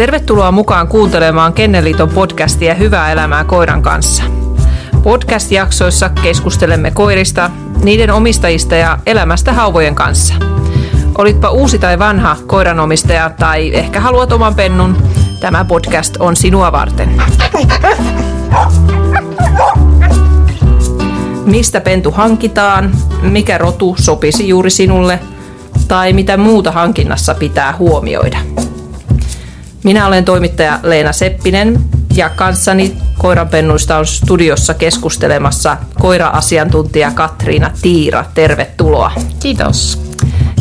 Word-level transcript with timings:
Tervetuloa 0.00 0.52
mukaan 0.52 0.88
kuuntelemaan 0.88 1.52
Kenneliiton 1.52 2.08
podcastia 2.08 2.74
Hyvää 2.74 3.12
elämää 3.12 3.44
koiran 3.44 3.82
kanssa. 3.82 4.22
Podcast-jaksoissa 5.02 6.08
keskustelemme 6.08 6.90
koirista, 6.90 7.50
niiden 7.84 8.10
omistajista 8.10 8.74
ja 8.74 8.98
elämästä 9.06 9.52
hauvojen 9.52 9.94
kanssa. 9.94 10.34
Olitpa 11.18 11.50
uusi 11.50 11.78
tai 11.78 11.98
vanha 11.98 12.36
koiranomistaja 12.46 13.30
tai 13.30 13.74
ehkä 13.74 14.00
haluat 14.00 14.32
oman 14.32 14.54
pennun, 14.54 14.96
tämä 15.40 15.64
podcast 15.64 16.16
on 16.18 16.36
sinua 16.36 16.72
varten. 16.72 17.22
Mistä 21.44 21.80
pentu 21.80 22.10
hankitaan, 22.10 22.90
mikä 23.22 23.58
rotu 23.58 23.96
sopisi 23.98 24.48
juuri 24.48 24.70
sinulle 24.70 25.20
tai 25.88 26.12
mitä 26.12 26.36
muuta 26.36 26.72
hankinnassa 26.72 27.34
pitää 27.34 27.76
huomioida. 27.78 28.38
Minä 29.84 30.06
olen 30.06 30.24
toimittaja 30.24 30.78
Leena 30.82 31.12
Seppinen 31.12 31.84
ja 32.16 32.28
kanssani 32.28 32.96
koiranpennuista 33.18 33.98
on 33.98 34.06
studiossa 34.06 34.74
keskustelemassa 34.74 35.76
koira-asiantuntija 36.00 37.10
Katriina 37.10 37.70
Tiira. 37.82 38.24
Tervetuloa. 38.34 39.12
Kiitos. 39.40 40.02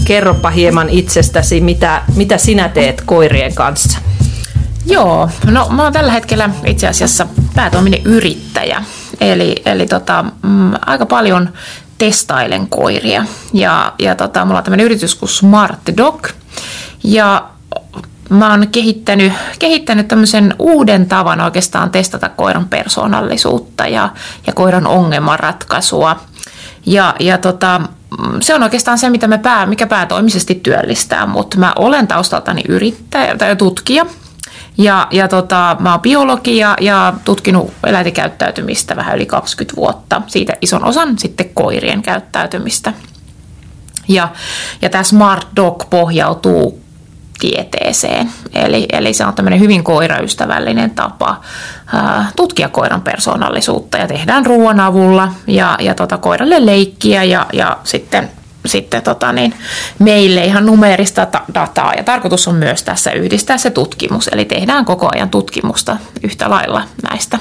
Kerropa 0.06 0.50
hieman 0.50 0.90
itsestäsi, 0.90 1.62
mitä, 1.62 2.02
mitä 2.16 2.38
sinä 2.38 2.70
teet 2.70 3.02
koirien 3.06 3.56
kanssa. 3.56 4.00
Joo, 4.86 5.30
no 5.46 5.68
mä 5.70 5.84
oon 5.84 5.94
tällä 5.94 6.12
hetkellä 6.12 6.50
itse 6.66 6.88
asiassa 6.88 7.28
päätoiminen 7.56 8.02
yrittäjä. 8.06 8.84
Eli, 9.22 9.56
eli 9.66 9.88
tota, 9.88 10.26
mm, 10.44 10.72
aika 10.86 11.06
paljon 11.06 11.50
testailen 11.98 12.68
koiria. 12.68 13.26
Ja, 13.54 13.94
ja 14.00 14.16
tota, 14.16 14.46
mulla 14.46 14.58
on 14.58 14.64
tämmöinen 14.64 14.86
yritys 14.86 15.16
kuin 15.16 15.30
Smart 15.30 15.80
Dog. 15.98 16.28
Ja 17.04 17.50
mä 18.30 18.52
oon 18.52 18.68
kehittänyt, 18.68 19.34
kehittänyt 19.60 20.08
tämmöisen 20.08 20.56
uuden 20.60 21.06
tavan 21.06 21.42
oikeastaan 21.42 21.90
testata 21.90 22.30
koiran 22.30 22.68
persoonallisuutta 22.68 23.88
ja, 23.88 24.10
ja 24.48 24.54
koiran 24.54 24.88
ongelmanratkaisua. 24.88 26.20
Ja, 26.86 27.16
ja 27.20 27.38
tota, 27.38 27.82
se 28.42 28.56
on 28.56 28.64
oikeastaan 28.64 28.98
se, 28.98 29.10
mitä 29.10 29.28
me 29.28 29.38
pää, 29.38 29.66
mikä 29.66 29.88
päätoimisesti 29.88 30.56
työllistää, 30.56 31.26
mutta 31.26 31.58
mä 31.58 31.74
olen 31.76 32.08
taustaltani 32.08 32.62
yrittäjä 32.68 33.38
tai 33.38 33.56
tutkija. 33.56 34.06
Ja, 34.78 35.08
ja 35.12 35.28
tota, 35.28 35.78
mä 35.80 35.92
oon 35.92 36.02
biologi 36.02 36.58
ja, 36.58 36.76
ja 36.82 37.14
tutkinut 37.26 37.74
eläinten 37.84 38.14
vähän 38.96 39.16
yli 39.16 39.26
20 39.26 39.76
vuotta. 39.76 40.22
Siitä 40.28 40.54
ison 40.62 40.86
osan 40.86 41.20
sitten 41.20 41.50
koirien 41.54 42.02
käyttäytymistä. 42.02 42.94
Ja, 44.08 44.30
ja 44.82 44.90
tämä 44.90 45.04
Smart 45.04 45.48
Dog 45.56 45.90
pohjautuu 45.90 46.89
tieteeseen. 47.40 48.30
Eli, 48.54 48.86
eli 48.92 49.14
se 49.14 49.26
on 49.26 49.34
tämmöinen 49.34 49.60
hyvin 49.60 49.84
koiraystävällinen 49.84 50.92
tapa 50.92 51.42
ää, 51.94 52.32
tutkia 52.36 52.70
koiran 52.70 53.02
persoonallisuutta 53.02 53.98
ja 53.98 54.08
tehdään 54.08 54.46
ruoan 54.46 54.80
avulla 54.80 55.34
ja, 55.48 55.78
ja 55.80 55.96
tota, 55.96 56.18
koiralle 56.18 56.66
leikkiä 56.66 57.24
ja, 57.24 57.46
ja 57.54 57.78
sitten 57.84 58.30
sitten 58.66 59.02
tota 59.02 59.32
niin, 59.32 59.54
meille 60.00 60.46
ihan 60.46 60.66
numeerista 60.66 61.28
dataa. 61.54 61.94
Ja 61.94 62.04
tarkoitus 62.04 62.48
on 62.48 62.56
myös 62.56 62.84
tässä 62.84 63.12
yhdistää 63.12 63.58
se 63.58 63.70
tutkimus, 63.70 64.28
eli 64.28 64.46
tehdään 64.46 64.86
koko 64.86 65.10
ajan 65.16 65.30
tutkimusta 65.30 65.98
yhtä 66.24 66.50
lailla 66.50 66.84
näistä, 67.10 67.40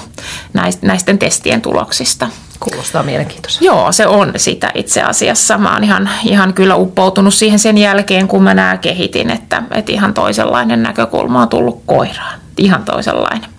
näisten 0.83 1.19
testien 1.19 1.63
tuloksista. 1.63 2.29
Kuulostaa 2.61 3.03
mielenkiintoista. 3.03 3.65
Joo, 3.65 3.93
se 3.93 4.07
on 4.07 4.33
sitä 4.37 4.71
itse 4.75 5.03
asiassa. 5.03 5.59
Mä 5.59 5.73
oon 5.75 5.85
ihan, 5.85 6.11
ihan 6.25 6.55
kyllä 6.55 6.77
uppoutunut 6.77 7.35
siihen 7.35 7.59
sen 7.59 7.79
jälkeen, 7.79 8.29
kun 8.29 8.43
mä 8.43 8.55
nää 8.55 8.77
kehitin, 8.77 9.31
että, 9.31 9.63
että 9.71 9.93
ihan 9.93 10.15
toisenlainen 10.15 10.83
näkökulma 10.83 11.43
on 11.43 11.49
tullut 11.49 11.83
koiraan. 11.87 12.39
Ihan 12.57 12.85
toisenlainen. 12.85 13.51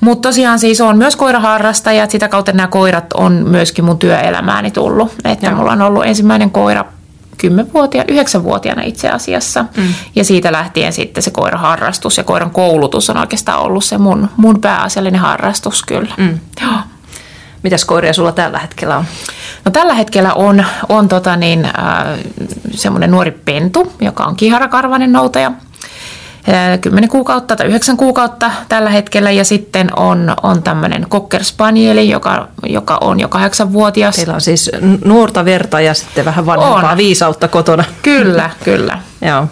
Mutta 0.00 0.28
tosiaan 0.28 0.58
siis 0.58 0.80
on 0.80 0.98
myös 0.98 1.16
koiraharrastaja, 1.16 2.02
että 2.02 2.12
sitä 2.12 2.28
kautta 2.28 2.52
nämä 2.52 2.66
koirat 2.66 3.12
on 3.12 3.32
myöskin 3.32 3.84
mun 3.84 3.98
työelämääni 3.98 4.70
tullut. 4.70 5.14
Että 5.24 5.46
Joo. 5.46 5.56
mulla 5.56 5.72
on 5.72 5.82
ollut 5.82 6.06
ensimmäinen 6.06 6.50
koira 6.50 6.84
10-vuotiaana, 7.42 8.22
9-vuotiaana 8.22 8.82
itse 8.82 9.08
asiassa. 9.08 9.64
Mm. 9.76 9.94
Ja 10.14 10.24
siitä 10.24 10.52
lähtien 10.52 10.92
sitten 10.92 11.22
se 11.22 11.30
koiraharrastus 11.30 12.18
ja 12.18 12.24
koiran 12.24 12.50
koulutus 12.50 13.10
on 13.10 13.16
oikeastaan 13.16 13.60
ollut 13.60 13.84
se 13.84 13.98
mun, 13.98 14.28
mun 14.36 14.60
pääasiallinen 14.60 15.20
harrastus 15.20 15.82
kyllä. 15.82 16.14
Mm. 16.16 16.38
Joo. 16.62 16.80
Mitäs 17.62 17.84
koiria 17.84 18.12
sulla 18.12 18.32
tällä 18.32 18.58
hetkellä 18.58 18.96
on? 18.96 19.04
No 19.64 19.70
tällä 19.70 19.94
hetkellä 19.94 20.34
on, 20.34 20.64
on 20.88 21.08
tota 21.08 21.36
niin, 21.36 21.64
äh, 21.64 21.72
semmoinen 22.70 23.10
nuori 23.10 23.30
pentu, 23.30 23.92
joka 24.00 24.24
on 24.24 24.36
kiharakarvainen 24.36 25.12
noutaja. 25.12 25.52
10 26.80 27.08
kuukautta 27.08 27.56
tai 27.56 27.66
9 27.66 27.96
kuukautta 27.96 28.50
tällä 28.68 28.90
hetkellä 28.90 29.30
ja 29.30 29.44
sitten 29.44 29.98
on, 29.98 30.34
on 30.42 30.62
tämmöinen 30.62 31.06
Cocker 31.10 31.44
Spanieli, 31.44 32.10
joka, 32.10 32.48
joka 32.66 32.98
on 33.00 33.20
jo 33.20 33.28
kahdeksanvuotias. 33.28 34.16
Teillä 34.16 34.34
on 34.34 34.40
siis 34.40 34.70
nuorta 35.04 35.44
verta 35.44 35.80
ja 35.80 35.94
sitten 35.94 36.24
vähän 36.24 36.46
vanhempaa 36.46 36.90
on. 36.90 36.96
viisautta 36.96 37.48
kotona. 37.48 37.84
Kyllä, 38.02 38.50
kyllä. 38.64 38.98
Joo. 39.22 39.46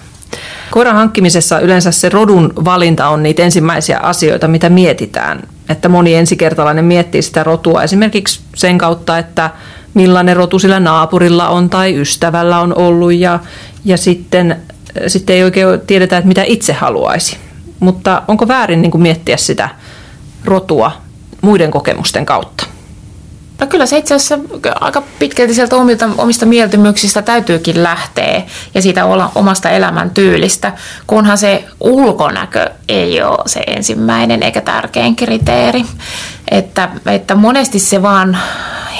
Koiran 0.70 0.96
hankkimisessa 0.96 1.60
yleensä 1.60 1.90
se 1.90 2.08
rodun 2.08 2.52
valinta 2.64 3.08
on 3.08 3.22
niitä 3.22 3.42
ensimmäisiä 3.42 3.98
asioita, 3.98 4.48
mitä 4.48 4.68
mietitään. 4.68 5.42
Että 5.68 5.88
moni 5.88 6.14
ensikertalainen 6.14 6.84
miettii 6.84 7.22
sitä 7.22 7.44
rotua 7.44 7.82
esimerkiksi 7.82 8.40
sen 8.54 8.78
kautta, 8.78 9.18
että 9.18 9.50
millainen 9.94 10.36
rotu 10.36 10.58
sillä 10.58 10.80
naapurilla 10.80 11.48
on 11.48 11.70
tai 11.70 12.00
ystävällä 12.00 12.60
on 12.60 12.74
ollut 12.78 13.12
ja, 13.12 13.38
ja 13.84 13.96
sitten, 13.96 14.56
sitten 15.06 15.36
ei 15.36 15.44
oikein 15.44 15.80
tiedetä, 15.86 16.16
että 16.16 16.28
mitä 16.28 16.42
itse 16.46 16.72
haluaisi. 16.72 17.36
Mutta 17.80 18.22
onko 18.28 18.48
väärin 18.48 18.82
niin 18.82 18.90
kuin 18.90 19.02
miettiä 19.02 19.36
sitä 19.36 19.68
rotua 20.44 20.92
muiden 21.40 21.70
kokemusten 21.70 22.26
kautta? 22.26 22.66
No 23.60 23.66
kyllä 23.66 23.86
se 23.86 23.98
itse 23.98 24.14
asiassa 24.14 24.38
aika 24.80 25.02
pitkälti 25.18 25.54
sieltä 25.54 25.76
omilta, 25.76 26.08
omista 26.18 26.46
mieltymyksistä 26.46 27.22
täytyykin 27.22 27.82
lähteä 27.82 28.42
ja 28.74 28.82
siitä 28.82 29.04
olla 29.04 29.32
omasta 29.34 29.70
elämäntyylistä, 29.70 30.72
kunhan 31.06 31.38
se 31.38 31.64
ulkonäkö 31.80 32.70
ei 32.88 33.22
ole 33.22 33.38
se 33.46 33.60
ensimmäinen 33.66 34.42
eikä 34.42 34.60
tärkein 34.60 35.16
kriteeri. 35.16 35.84
Että, 36.50 36.88
että 37.06 37.34
monesti 37.34 37.78
se 37.78 38.02
vaan 38.02 38.38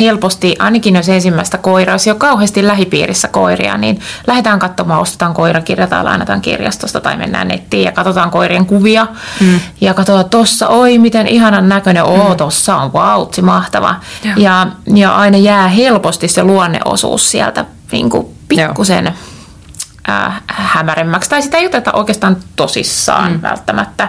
helposti, 0.01 0.57
ainakin 0.59 0.97
jos 0.97 1.09
ensimmäistä 1.09 1.59
koiraa, 1.59 1.95
jos 1.95 2.07
ei 2.07 2.11
ole 2.11 2.19
kauheasti 2.19 2.67
lähipiirissä 2.67 3.29
koiria, 3.29 3.77
niin 3.77 4.01
lähdetään 4.27 4.59
katsomaan, 4.59 5.01
ostetaan 5.01 5.35
koirakirja 5.35 5.87
tai 5.87 6.05
lainataan 6.05 6.41
kirjastosta 6.41 7.01
tai 7.01 7.17
mennään 7.17 7.49
nettiin 7.49 7.85
ja 7.85 7.93
katsotaan 7.93 8.31
koirien 8.31 8.67
kuvia. 8.67 9.07
Mm. 9.41 9.61
Ja 9.81 9.95
katsotaan 9.95 10.31
tuossa, 10.31 10.69
oi 10.69 10.99
miten 10.99 11.27
ihanan 11.27 11.69
näköinen, 11.69 12.05
oo 12.05 12.31
mm. 12.31 12.37
tossa 12.37 12.77
on, 12.77 12.93
vautsi, 12.93 13.43
mahtava. 13.43 13.95
Ja, 14.37 14.67
ja 14.95 15.17
aina 15.17 15.39
jää 15.39 15.69
helposti 15.69 16.29
se 16.29 16.43
luonneosuus 16.45 17.31
sieltä 17.31 17.65
niin 17.93 18.11
kuin 18.11 18.27
pikkusen 18.49 19.15
äh, 20.09 20.43
hämäremmäksi. 20.47 21.31
Tai 21.31 21.43
sitä 21.43 21.57
ei 21.57 21.67
oteta 21.67 21.93
oikeastaan 21.93 22.37
tosissaan 22.57 23.33
mm. 23.33 23.43
välttämättä 23.43 24.09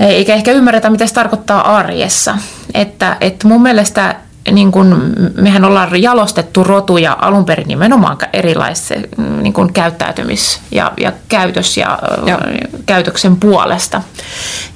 eikä 0.00 0.34
ehkä 0.34 0.52
ymmärretä, 0.52 0.90
mitä 0.90 1.06
se 1.06 1.14
tarkoittaa 1.14 1.76
arjessa. 1.76 2.38
Että, 2.74 3.16
että 3.20 3.48
mun 3.48 3.62
mielestä 3.62 4.16
niin 4.50 4.72
kun, 4.72 5.12
mehän 5.34 5.64
ollaan 5.64 6.02
jalostettu 6.02 6.64
rotuja 6.64 7.16
alun 7.20 7.44
perin 7.44 7.68
nimenomaan 7.68 8.18
erilaisen 8.32 9.08
niin 9.42 9.52
kun 9.52 9.72
käyttäytymis- 9.72 10.60
ja, 10.70 10.92
ja 11.00 11.12
käytös- 11.28 11.76
ja, 11.76 11.98
ja 12.26 12.38
käytöksen 12.86 13.36
puolesta. 13.36 14.02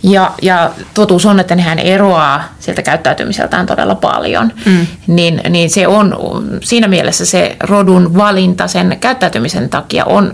Ja, 0.03 0.31
ja 0.43 0.71
totuus 0.95 1.27
on, 1.27 1.41
että 1.41 1.55
nehän 1.55 1.79
eroaa 1.79 2.45
sieltä 2.59 2.83
käyttäytymiseltään 2.83 3.67
todella 3.67 3.95
paljon. 3.95 4.53
Mm. 4.67 4.87
Niin, 5.07 5.41
niin 5.49 5.71
se 5.71 5.87
on 5.87 6.17
siinä 6.63 6.89
mielessä 6.89 7.27
se 7.27 7.57
rodun 7.61 8.17
valinta 8.17 8.69
sen 8.69 8.97
käyttäytymisen 9.01 9.69
takia 9.69 10.05
on 10.05 10.33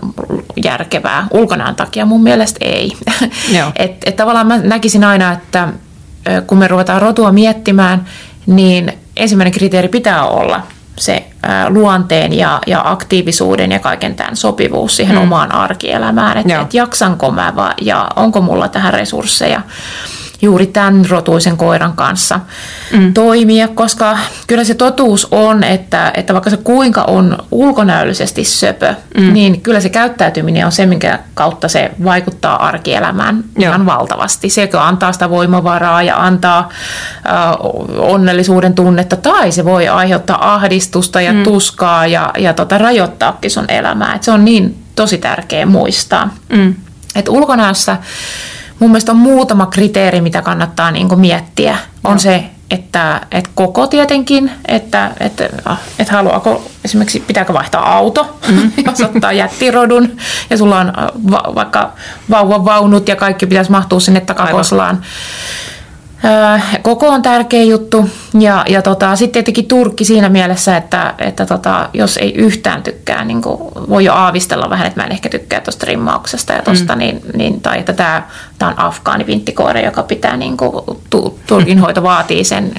järkevää. 0.63 1.27
Ulkonaan 1.31 1.75
takia 1.75 2.05
mun 2.05 2.23
mielestä 2.23 2.57
ei. 2.61 2.97
et, 3.75 3.91
et 4.05 4.15
tavallaan 4.15 4.47
mä 4.47 4.57
näkisin 4.57 5.03
aina, 5.03 5.31
että 5.31 5.67
kun 6.47 6.57
me 6.57 6.67
ruvetaan 6.67 7.01
rotua 7.01 7.31
miettimään, 7.31 8.05
niin 8.45 8.93
ensimmäinen 9.23 9.53
kriteeri 9.53 9.87
pitää 9.87 10.25
olla 10.25 10.61
se 10.97 11.27
luonteen 11.69 12.33
ja, 12.33 12.61
ja 12.67 12.81
aktiivisuuden 12.85 13.71
ja 13.71 13.79
kaiken 13.79 14.15
tämän 14.15 14.35
sopivuus 14.35 14.95
siihen 14.95 15.15
mm. 15.15 15.21
omaan 15.21 15.51
arkielämään, 15.51 16.37
että 16.37 16.61
et 16.61 16.73
jaksanko 16.73 17.31
mä 17.31 17.53
va, 17.55 17.73
ja 17.81 18.07
onko 18.15 18.41
mulla 18.41 18.67
tähän 18.67 18.93
resursseja 18.93 19.61
juuri 20.43 20.67
tämän 20.67 21.05
rotuisen 21.09 21.57
koiran 21.57 21.93
kanssa 21.93 22.39
mm. 22.93 23.13
toimia, 23.13 23.67
koska 23.67 24.17
kyllä 24.47 24.63
se 24.63 24.73
totuus 24.73 25.27
on, 25.31 25.63
että, 25.63 26.11
että 26.15 26.33
vaikka 26.33 26.49
se 26.49 26.57
kuinka 26.57 27.03
on 27.03 27.37
ulkonäöllisesti 27.51 28.43
söpö, 28.43 28.95
mm. 29.17 29.33
niin 29.33 29.61
kyllä 29.61 29.79
se 29.79 29.89
käyttäytyminen 29.89 30.65
on 30.65 30.71
se, 30.71 30.85
minkä 30.85 31.19
kautta 31.33 31.67
se 31.67 31.91
vaikuttaa 32.03 32.67
arkielämään 32.67 33.43
Joo. 33.57 33.69
ihan 33.69 33.85
valtavasti. 33.85 34.49
Se, 34.49 34.61
joka 34.61 34.87
antaa 34.87 35.13
sitä 35.13 35.29
voimavaraa 35.29 36.03
ja 36.03 36.25
antaa 36.25 36.69
äh, 37.29 37.33
onnellisuuden 37.97 38.73
tunnetta, 38.73 39.15
tai 39.15 39.51
se 39.51 39.65
voi 39.65 39.87
aiheuttaa 39.87 40.53
ahdistusta 40.53 41.21
ja 41.21 41.33
mm. 41.33 41.43
tuskaa 41.43 42.07
ja, 42.07 42.31
ja 42.37 42.53
tota, 42.53 42.77
rajoittaakin 42.77 43.51
sun 43.51 43.65
elämää. 43.67 44.15
Et 44.15 44.23
se 44.23 44.31
on 44.31 44.45
niin 44.45 44.83
tosi 44.95 45.17
tärkeä 45.17 45.65
muistaa. 45.65 46.33
Mm. 46.49 46.75
Että 47.15 47.31
ulkonäössä 47.31 47.97
mun 48.83 48.91
mielestä 48.91 49.11
on 49.11 49.17
muutama 49.17 49.65
kriteeri, 49.65 50.21
mitä 50.21 50.41
kannattaa 50.41 50.91
niin 50.91 51.09
kuin 51.09 51.19
miettiä. 51.19 51.77
On 52.03 52.11
Joo. 52.11 52.19
se, 52.19 52.43
että, 52.71 53.21
että 53.31 53.49
koko 53.55 53.87
tietenkin, 53.87 54.51
että, 54.65 55.11
että, 55.19 55.49
että 55.99 56.13
haluaako 56.13 56.71
esimerkiksi 56.85 57.19
pitääkö 57.19 57.53
vaihtaa 57.53 57.95
auto, 57.95 58.39
mm. 58.49 58.71
jos 58.85 59.01
ottaa 59.01 59.31
jättirodun 59.31 60.17
ja 60.49 60.57
sulla 60.57 60.79
on 60.79 60.93
va, 61.31 61.43
vaikka 61.55 61.91
vauvan 62.29 62.65
vaunut 62.65 63.07
ja 63.07 63.15
kaikki 63.15 63.45
pitäisi 63.45 63.71
mahtua 63.71 63.99
sinne 63.99 64.19
takakoslaan. 64.19 64.95
Aivan 64.95 65.05
Koko 66.81 67.07
on 67.07 67.21
tärkeä 67.21 67.63
juttu 67.63 68.09
ja, 68.39 68.65
ja 68.69 68.81
tota, 68.81 69.15
sitten 69.15 69.33
tietenkin 69.33 69.65
Turkki 69.65 70.05
siinä 70.05 70.29
mielessä, 70.29 70.77
että, 70.77 71.13
että 71.17 71.45
tota, 71.45 71.89
jos 71.93 72.17
ei 72.17 72.33
yhtään 72.35 72.83
tykkää, 72.83 73.25
niin 73.25 73.41
voi 73.89 74.05
jo 74.05 74.13
aavistella 74.13 74.69
vähän, 74.69 74.87
että 74.87 75.01
mä 75.01 75.05
en 75.05 75.11
ehkä 75.11 75.29
tykkää 75.29 75.61
tuosta 75.61 75.85
rimmauksesta 75.85 76.53
ja 76.53 76.61
tosta, 76.61 76.93
mm. 76.93 76.99
niin, 76.99 77.21
niin, 77.35 77.61
tai 77.61 77.79
että 77.79 77.93
tämä, 77.93 78.23
on 78.61 78.79
afgaani 78.79 79.27
vinttikoira, 79.27 79.79
joka 79.79 80.03
pitää, 80.03 80.37
niin 80.37 80.57
kuin, 80.57 80.85
tu, 81.09 81.39
Turkin 81.47 81.79
hoito 81.79 82.03
vaatii 82.13 82.43
sen 82.43 82.71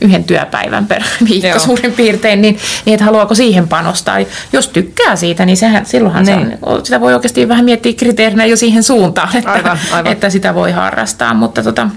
yhden 0.00 0.24
työpäivän 0.24 0.86
per 0.86 1.02
viikko 1.30 1.48
Joo. 1.48 1.58
suurin 1.58 1.92
piirtein, 1.92 2.42
niin, 2.42 2.58
niin 2.84 2.94
että 2.94 3.04
haluaako 3.04 3.34
siihen 3.34 3.68
panostaa. 3.68 4.18
Jos 4.52 4.68
tykkää 4.68 5.16
siitä, 5.16 5.44
niin 5.44 5.56
sehän, 5.56 5.86
silloinhan 5.86 6.24
niin. 6.24 6.50
se 6.50 6.58
on, 6.62 6.84
sitä 6.86 7.00
voi 7.00 7.14
oikeasti 7.14 7.48
vähän 7.48 7.64
miettiä 7.64 7.92
kriteerinä 7.92 8.44
jo 8.44 8.56
siihen 8.56 8.82
suuntaan, 8.82 9.36
että, 9.36 9.52
aivan, 9.52 9.78
aivan. 9.92 10.12
että 10.12 10.30
sitä 10.30 10.54
voi 10.54 10.72
harrastaa, 10.72 11.34
mutta 11.34 11.62
tota, 11.62 11.88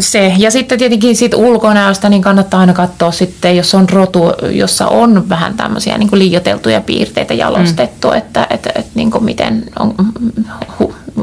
se. 0.00 0.34
Ja 0.38 0.50
sitten 0.50 0.78
tietenkin 0.78 1.16
siitä 1.16 1.36
ulkonäöstä 1.36 2.08
niin 2.08 2.22
kannattaa 2.22 2.60
aina 2.60 2.72
katsoa 2.72 3.12
sitten, 3.12 3.56
jos 3.56 3.74
on 3.74 3.88
rotu, 3.88 4.32
jossa 4.50 4.88
on 4.88 5.28
vähän 5.28 5.54
tämmöisiä 5.54 5.98
niin 5.98 6.08
liioteltuja 6.12 6.80
piirteitä 6.80 7.34
jalostettu, 7.34 8.08
mm. 8.08 8.16
että, 8.16 8.46
että, 8.50 8.70
että 8.74 8.90
niin 8.94 9.10
kuin 9.10 9.24
miten 9.24 9.64
on, 9.78 9.94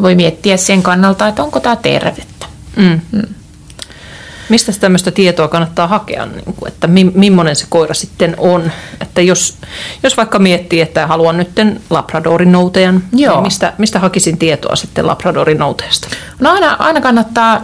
voi 0.01 0.15
miettiä 0.15 0.57
sen 0.57 0.83
kannalta, 0.83 1.27
että 1.27 1.43
onko 1.43 1.59
tämä 1.59 1.75
tervettä. 1.75 2.45
Mm. 2.75 2.99
Mm. 3.11 3.21
Mistä 4.49 4.71
tämmöistä 4.79 5.11
tietoa 5.11 5.47
kannattaa 5.47 5.87
hakea, 5.87 6.25
niin 6.25 6.53
kuin, 6.55 6.67
että 6.67 6.87
mi, 6.87 7.11
millainen 7.15 7.55
se 7.55 7.65
koira 7.69 7.93
sitten 7.93 8.35
on? 8.37 8.71
Että 9.01 9.21
jos, 9.21 9.57
jos 10.03 10.17
vaikka 10.17 10.39
miettii, 10.39 10.81
että 10.81 11.07
haluan 11.07 11.37
nyt 11.37 11.49
Labradorin 11.89 12.51
noutajan, 12.51 13.03
niin 13.11 13.41
mistä, 13.41 13.73
mistä 13.77 13.99
hakisin 13.99 14.37
tietoa 14.37 14.75
sitten 14.75 15.07
Labradorin 15.07 15.57
noutajasta? 15.57 16.07
No 16.39 16.51
aina, 16.51 16.75
aina 16.79 17.01
kannattaa 17.01 17.61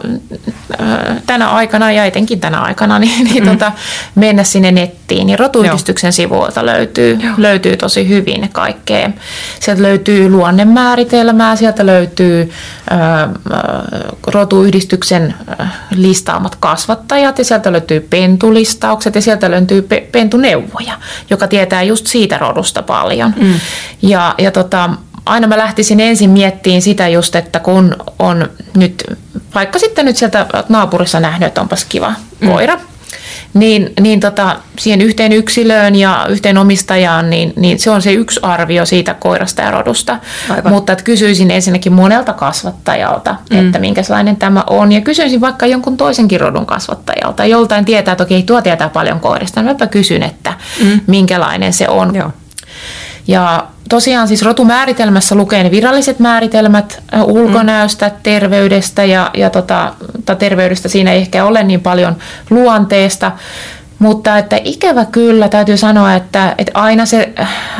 äh, 0.82 1.22
tänä 1.26 1.50
aikana 1.50 1.92
ja 1.92 2.06
etenkin 2.06 2.40
tänä 2.40 2.62
aikana 2.62 3.00
niin, 3.04 3.24
niin 3.24 3.44
mm. 3.44 3.50
tota, 3.50 3.72
mennä 4.16 4.44
sinne 4.44 4.72
nettiin. 4.72 5.28
Niin 5.28 5.40
rotuyhdistyksen 5.40 6.08
Joo. 6.08 6.12
sivuilta 6.12 6.66
löytyy, 6.66 7.20
löytyy 7.38 7.78
tosi 7.78 8.10
hyvin 8.10 8.50
kaikkea. 8.50 9.10
Sieltä 9.60 9.82
löytyy 9.82 10.30
luonnemääritelmää, 10.30 11.56
sieltä 11.56 11.86
löytyy 11.86 12.52
äh, 12.92 13.22
äh 13.22 13.30
rotuyhdistyksen 14.28 15.34
listaamat 15.96 16.56
kasvattajat 16.74 17.38
ja 17.38 17.46
sieltä 17.46 17.72
löytyy 17.72 18.00
pentulistaukset 18.00 19.16
ja 19.16 19.22
sieltä 19.22 19.52
löytyy 19.52 19.82
pe- 19.82 20.08
pentuneuvoja, 20.12 20.94
joka 21.30 21.48
tietää 21.48 21.84
just 21.84 22.08
siitä 22.08 22.38
rodusta 22.38 22.82
paljon. 22.84 23.34
Mm. 23.38 23.54
Ja, 24.02 24.36
ja 24.38 24.52
tota, 24.52 24.90
aina 25.26 25.48
mä 25.48 25.58
lähtisin 25.58 26.00
ensin 26.00 26.30
miettiin 26.30 26.82
sitä 26.82 27.08
just, 27.08 27.36
että 27.36 27.60
kun 27.60 27.96
on 28.20 28.50
nyt, 28.76 29.04
vaikka 29.56 29.80
sitten 29.80 30.06
nyt 30.06 30.18
sieltä 30.18 30.46
naapurissa 30.70 31.20
nähnyt, 31.20 31.48
että 31.48 31.62
onpas 31.62 31.86
kiva 31.86 32.14
mm. 32.40 32.50
Niin, 33.54 33.94
niin 34.00 34.20
tota, 34.20 34.56
siihen 34.80 35.02
yhteen 35.02 35.32
yksilöön 35.32 35.96
ja 35.96 36.26
yhteen 36.30 36.58
omistajaan, 36.58 37.30
niin, 37.30 37.54
niin 37.56 37.80
se 37.80 37.92
on 37.92 38.02
se 38.02 38.14
yksi 38.14 38.40
arvio 38.44 38.86
siitä 38.86 39.14
koirasta 39.14 39.62
ja 39.62 39.72
rodusta. 39.72 40.20
Aivan. 40.50 40.74
Mutta 40.74 40.94
että 40.94 41.06
kysyisin 41.06 41.52
ensinnäkin 41.52 41.94
monelta 41.94 42.34
kasvattajalta, 42.34 43.36
mm. 43.50 43.66
että 43.66 43.80
minkälainen 43.80 44.36
tämä 44.36 44.64
on. 44.70 44.92
Ja 44.92 45.02
kysyisin 45.02 45.42
vaikka 45.42 45.66
jonkun 45.66 45.98
toisenkin 45.98 46.40
rodun 46.40 46.66
kasvattajalta. 46.66 47.46
Joltain 47.46 47.86
tietää, 47.86 48.12
että 48.12 48.24
okei, 48.24 48.44
tuo 48.44 48.62
tietää 48.62 48.90
paljon 48.90 49.20
koirista. 49.20 49.62
Niin 49.62 49.72
mäpä 49.72 49.88
kysyn, 49.88 50.24
että 50.24 50.54
mm. 50.84 51.00
minkälainen 51.08 51.74
se 51.74 51.90
on. 51.90 52.16
Joo. 52.16 52.32
Ja 53.28 53.68
tosiaan 53.90 54.28
siis 54.28 54.42
rotumääritelmässä 54.42 55.36
lukee 55.36 55.64
ne 55.64 55.72
viralliset 55.72 56.20
määritelmät 56.20 57.04
ulkonäöstä, 57.26 58.12
terveydestä 58.24 59.04
ja, 59.04 59.32
ja 59.34 59.50
tota, 59.50 59.94
terveydestä 60.40 60.90
siinä 60.90 61.12
ei 61.12 61.22
ehkä 61.22 61.46
ole 61.46 61.64
niin 61.64 61.82
paljon 61.82 62.16
luonteesta. 62.50 63.32
Mutta 64.00 64.38
että 64.38 64.60
ikävä 64.64 65.06
kyllä 65.06 65.50
täytyy 65.50 65.78
sanoa, 65.78 66.16
että, 66.16 66.56
että 66.58 66.72
aina 66.74 67.06
se 67.06 67.34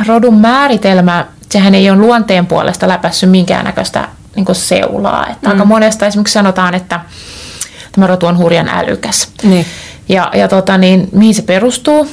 rodun 0.06 0.38
määritelmä, 0.38 1.26
sehän 1.50 1.74
ei 1.74 1.90
ole 1.90 1.98
luonteen 1.98 2.46
puolesta 2.46 2.88
läpässyt 2.88 3.30
minkäännäköistä 3.30 4.08
niin 4.36 4.46
seulaa. 4.52 5.26
Että 5.26 5.48
mm. 5.48 5.52
Aika 5.52 5.64
monesta 5.64 6.06
esimerkiksi 6.06 6.32
sanotaan, 6.32 6.74
että 6.74 7.00
tämä 7.92 8.06
rotu 8.06 8.26
on 8.26 8.38
hurjan 8.38 8.68
älykäs. 8.68 9.28
Niin. 9.42 9.66
Ja, 10.08 10.30
ja 10.34 10.48
tota, 10.48 10.78
niin, 10.78 11.08
mihin 11.12 11.34
se 11.34 11.42
perustuu? 11.42 12.08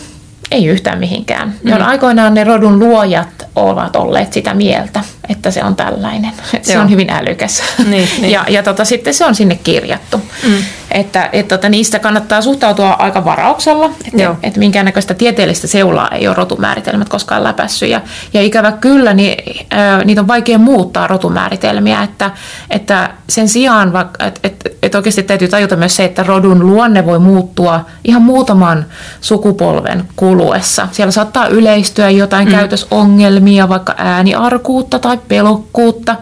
Ei 0.51 0.65
yhtään 0.65 0.99
mihinkään. 0.99 1.53
Mm. 1.63 1.69
Ja 1.69 1.85
aikoinaan 1.85 2.33
ne 2.33 2.43
rodun 2.43 2.79
luojat 2.79 3.47
ovat 3.55 3.95
olleet 3.95 4.33
sitä 4.33 4.53
mieltä, 4.53 5.03
että 5.29 5.51
se 5.51 5.63
on 5.63 5.75
tällainen. 5.75 6.31
Että 6.53 6.71
se 6.71 6.79
on 6.79 6.89
hyvin 6.89 7.09
älykäs. 7.09 7.63
Niin, 7.89 8.09
niin. 8.21 8.31
Ja, 8.31 8.45
ja 8.49 8.63
tota, 8.63 8.85
sitten 8.85 9.13
se 9.13 9.25
on 9.25 9.35
sinne 9.35 9.59
kirjattu. 9.63 10.21
Mm. 10.43 10.63
Että 10.91 11.29
et, 11.33 11.47
tota, 11.47 11.69
niistä 11.69 11.99
kannattaa 11.99 12.41
suhtautua 12.41 12.91
aika 12.91 13.25
varauksella, 13.25 13.89
että 14.05 14.35
et 14.43 14.57
minkäännäköistä 14.57 15.13
tieteellistä 15.13 15.67
seulaa 15.67 16.07
ei 16.07 16.27
ole 16.27 16.35
rotumääritelmät 16.35 17.09
koskaan 17.09 17.43
läpässy. 17.43 17.85
Ja, 17.85 18.01
ja 18.33 18.41
ikävä 18.41 18.71
kyllä, 18.71 19.13
niin, 19.13 19.65
äh, 19.73 20.05
niitä 20.05 20.21
on 20.21 20.27
vaikea 20.27 20.57
muuttaa 20.57 21.07
rotumääritelmiä, 21.07 22.03
että, 22.03 22.31
että 22.69 23.09
sen 23.29 23.47
sijaan, 23.49 23.93
että 24.19 24.39
et, 24.43 24.77
et 24.83 24.95
oikeasti 24.95 25.23
täytyy 25.23 25.47
tajuta 25.47 25.75
myös 25.75 25.95
se, 25.95 26.03
että 26.03 26.23
rodun 26.23 26.67
luonne 26.67 27.05
voi 27.05 27.19
muuttua 27.19 27.85
ihan 28.03 28.21
muutaman 28.21 28.85
sukupolven 29.21 30.03
kuluessa. 30.15 30.87
Siellä 30.91 31.11
saattaa 31.11 31.47
yleistyä 31.47 32.09
jotain 32.09 32.47
mm. 32.47 32.51
käytösongelmia, 32.51 33.69
vaikka 33.69 33.95
ääniarkuutta 33.97 34.99
tai 34.99 35.19
pelokkuutta 35.27 36.15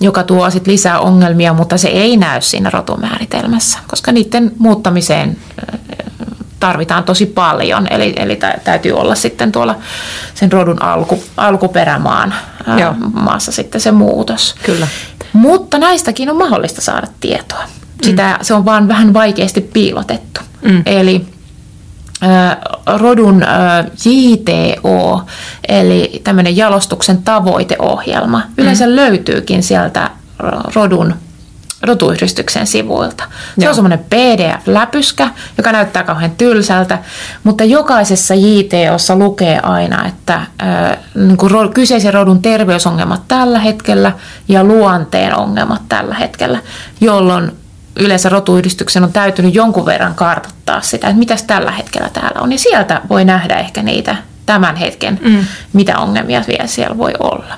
joka 0.00 0.22
tuo 0.22 0.50
sit 0.50 0.66
lisää 0.66 1.00
ongelmia, 1.00 1.52
mutta 1.52 1.78
se 1.78 1.88
ei 1.88 2.16
näy 2.16 2.40
siinä 2.40 2.70
rotumääritelmässä, 2.70 3.78
koska 3.86 4.12
niiden 4.12 4.52
muuttamiseen 4.58 5.36
tarvitaan 6.60 7.04
tosi 7.04 7.26
paljon, 7.26 7.86
eli, 7.90 8.12
eli 8.16 8.38
täytyy 8.64 8.92
olla 8.92 9.14
sitten 9.14 9.52
tuolla 9.52 9.76
sen 10.34 10.52
rodun 10.52 10.82
alku, 10.82 11.22
alkuperämaan 11.36 12.34
Joo. 12.80 12.94
maassa 13.12 13.52
sitten 13.52 13.80
se 13.80 13.90
muutos. 13.92 14.54
Kyllä. 14.62 14.88
Mutta 15.32 15.78
näistäkin 15.78 16.30
on 16.30 16.36
mahdollista 16.36 16.80
saada 16.80 17.06
tietoa. 17.20 17.64
Sitä, 18.02 18.36
mm. 18.38 18.44
Se 18.44 18.54
on 18.54 18.64
vaan 18.64 18.88
vähän 18.88 19.12
vaikeasti 19.12 19.60
piilotettu. 19.60 20.40
Mm. 20.62 20.82
Eli 20.86 21.26
rodun 22.96 23.44
JTO, 24.04 25.22
eli 25.68 26.20
tämmöinen 26.24 26.56
jalostuksen 26.56 27.22
tavoiteohjelma, 27.22 28.42
yleensä 28.58 28.86
mm. 28.86 28.96
löytyykin 28.96 29.62
sieltä 29.62 30.10
rodun 30.74 31.14
rotuyhdistyksen 31.82 32.66
sivuilta. 32.66 33.24
Se 33.24 33.64
Joo. 33.64 33.68
on 33.68 33.74
semmoinen 33.74 33.98
PDF-läpyskä, 33.98 35.30
joka 35.56 35.72
näyttää 35.72 36.02
kauhean 36.02 36.30
tylsältä, 36.30 36.98
mutta 37.44 37.64
jokaisessa 37.64 38.34
JTOssa 38.34 39.16
lukee 39.16 39.60
aina, 39.62 40.06
että 40.06 40.34
äh, 40.34 40.98
niin 41.14 41.36
kuin 41.36 41.72
kyseisen 41.74 42.14
rodun 42.14 42.42
terveysongelmat 42.42 43.28
tällä 43.28 43.58
hetkellä 43.58 44.12
ja 44.48 44.64
luonteen 44.64 45.36
ongelmat 45.36 45.82
tällä 45.88 46.14
hetkellä, 46.14 46.58
jolloin 47.00 47.52
yleensä 47.96 48.28
rotuyhdistyksen 48.28 49.04
on 49.04 49.12
täytynyt 49.12 49.54
jonkun 49.54 49.86
verran 49.86 50.14
kartoittaa 50.14 50.80
sitä, 50.80 51.06
että 51.06 51.18
mitäs 51.18 51.42
tällä 51.42 51.70
hetkellä 51.70 52.08
täällä 52.12 52.40
on. 52.40 52.52
Ja 52.52 52.58
sieltä 52.58 53.00
voi 53.08 53.24
nähdä 53.24 53.56
ehkä 53.56 53.82
niitä 53.82 54.16
tämän 54.46 54.76
hetken, 54.76 55.20
mm. 55.22 55.44
mitä 55.72 55.98
ongelmia 55.98 56.44
vielä 56.48 56.66
siellä 56.66 56.98
voi 56.98 57.12
olla. 57.20 57.54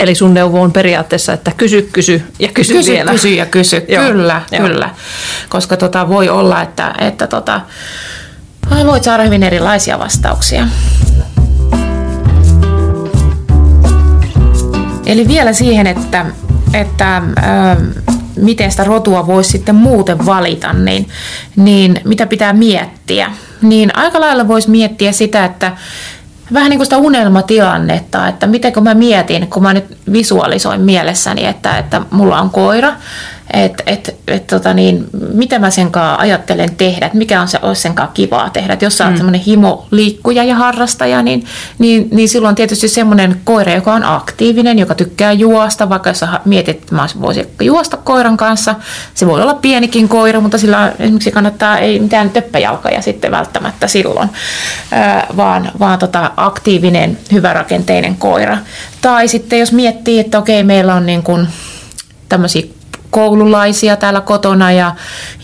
Eli 0.00 0.14
sun 0.14 0.34
neuvo 0.34 0.62
on 0.62 0.72
periaatteessa, 0.72 1.32
että 1.32 1.52
kysy, 1.56 1.82
kysy 1.92 2.22
ja 2.38 2.48
kysy, 2.48 2.72
kysy 2.72 2.92
vielä. 2.92 3.10
Kysy 3.10 3.28
ja 3.28 3.46
kysy, 3.46 3.84
Joo. 3.88 4.04
kyllä, 4.04 4.42
Joo. 4.52 4.68
kyllä. 4.68 4.90
Koska 5.48 5.76
tota, 5.76 6.08
voi 6.08 6.28
olla, 6.28 6.62
että, 6.62 6.94
että 6.98 7.26
tota, 7.26 7.60
voit 8.86 9.04
saada 9.04 9.22
hyvin 9.22 9.42
erilaisia 9.42 9.98
vastauksia. 9.98 10.66
Eli 15.06 15.28
vielä 15.28 15.52
siihen, 15.52 15.86
että, 15.86 16.26
että 16.72 17.16
äh, 17.16 17.76
miten 18.36 18.70
sitä 18.70 18.84
rotua 18.84 19.26
voisi 19.26 19.50
sitten 19.50 19.74
muuten 19.74 20.26
valita, 20.26 20.72
niin, 20.72 21.08
niin 21.56 22.00
mitä 22.04 22.26
pitää 22.26 22.52
miettiä. 22.52 23.32
Niin 23.62 23.96
aika 23.96 24.20
lailla 24.20 24.48
voisi 24.48 24.70
miettiä 24.70 25.12
sitä, 25.12 25.44
että 25.44 25.72
vähän 26.52 26.70
niin 26.70 26.78
kuin 26.78 26.86
sitä 26.86 26.98
unelmatilannetta, 26.98 28.28
että 28.28 28.46
miten 28.46 28.72
kun 28.72 28.82
mä 28.82 28.94
mietin, 28.94 29.46
kun 29.46 29.62
mä 29.62 29.74
nyt 29.74 29.98
visualisoin 30.12 30.80
mielessäni, 30.80 31.46
että, 31.46 31.78
että 31.78 32.02
mulla 32.10 32.40
on 32.40 32.50
koira, 32.50 32.92
että, 33.52 33.82
että 33.86 34.12
et 34.26 34.46
tota 34.46 34.74
niin, 34.74 35.06
mitä 35.34 35.58
mä 35.58 35.70
sen 35.70 35.92
kanssa 35.92 36.16
ajattelen 36.16 36.76
tehdä, 36.76 37.06
että 37.06 37.18
mikä 37.18 37.40
on 37.40 37.48
se, 37.48 37.58
olisi 37.62 37.82
sen 37.82 37.94
kanssa 37.94 38.14
kivaa 38.14 38.50
tehdä. 38.50 38.72
Et 38.72 38.82
jos 38.82 38.98
sä 38.98 39.04
oot 39.04 39.12
mm. 39.12 39.16
semmoinen 39.16 39.40
himoliikkuja 39.40 40.44
ja 40.44 40.54
harrastaja, 40.54 41.22
niin, 41.22 41.44
niin, 41.78 42.08
niin 42.10 42.28
silloin 42.28 42.54
tietysti 42.54 42.88
semmoinen 42.88 43.40
koira, 43.44 43.74
joka 43.74 43.94
on 43.94 44.04
aktiivinen, 44.04 44.78
joka 44.78 44.94
tykkää 44.94 45.32
juosta, 45.32 45.88
vaikka 45.88 46.10
jos 46.10 46.18
sä 46.18 46.40
mietit, 46.44 46.76
että 46.76 46.94
mä 46.94 47.06
voisin 47.20 47.46
juosta 47.60 47.96
koiran 47.96 48.36
kanssa, 48.36 48.74
se 49.14 49.26
voi 49.26 49.42
olla 49.42 49.54
pienikin 49.54 50.08
koira, 50.08 50.40
mutta 50.40 50.58
sillä 50.58 50.92
esimerkiksi 50.98 51.30
kannattaa, 51.30 51.78
ei 51.78 52.00
mitään 52.00 52.30
töppäjalkoja 52.30 53.02
sitten 53.02 53.30
välttämättä 53.30 53.86
silloin, 53.86 54.28
vaan, 55.36 55.72
vaan 55.78 55.98
tota 55.98 56.30
aktiivinen, 56.36 57.18
hyvärakenteinen 57.32 58.16
koira. 58.16 58.58
Tai 59.00 59.28
sitten 59.28 59.58
jos 59.58 59.72
miettii, 59.72 60.18
että 60.18 60.38
okei, 60.38 60.62
meillä 60.62 60.94
on 60.94 61.06
niin 61.06 61.22
kuin 61.22 61.48
tämmöisiä 62.28 62.75
koululaisia 63.16 63.96
täällä 63.96 64.20
kotona 64.20 64.72
ja, 64.72 64.94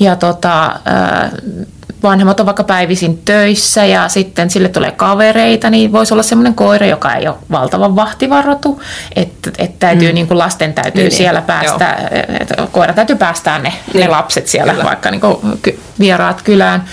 ja 0.01 0.17
tota, 0.17 0.81
vanhemmat 2.03 2.41
on 2.41 2.47
vaikka 2.47 2.65
päivisin 2.65 3.19
töissä 3.25 3.85
ja 3.85 4.09
sitten 4.09 4.51
sille 4.51 4.69
tulee 4.69 4.91
kavereita, 4.91 5.71
niin 5.71 5.93
voisi 5.93 6.15
olla 6.15 6.23
semmoinen 6.23 6.55
koira, 6.55 6.87
joka 6.87 7.15
ei 7.15 7.29
ole 7.29 7.37
valtavan 7.51 7.97
vahtivarotu, 7.97 8.83
että, 9.17 9.51
että 9.59 9.77
täytyy, 9.79 10.09
mm. 10.09 10.15
niin 10.15 10.27
kuin 10.27 10.39
lasten 10.39 10.75
täytyy 10.75 11.03
niin, 11.03 11.09
niin. 11.09 11.17
siellä 11.17 11.41
päästä, 11.41 11.97
että 12.41 12.55
koira 12.73 12.93
täytyy 12.93 13.17
päästää 13.17 13.59
ne, 13.59 13.73
niin. 13.93 14.01
ne 14.01 14.09
lapset 14.09 14.49
siellä 14.49 14.73
Kyllä. 14.73 14.85
vaikka 14.85 15.11
niin 15.11 15.21
kuin 15.21 15.37
vieraat 16.01 16.43
kylään. 16.43 16.85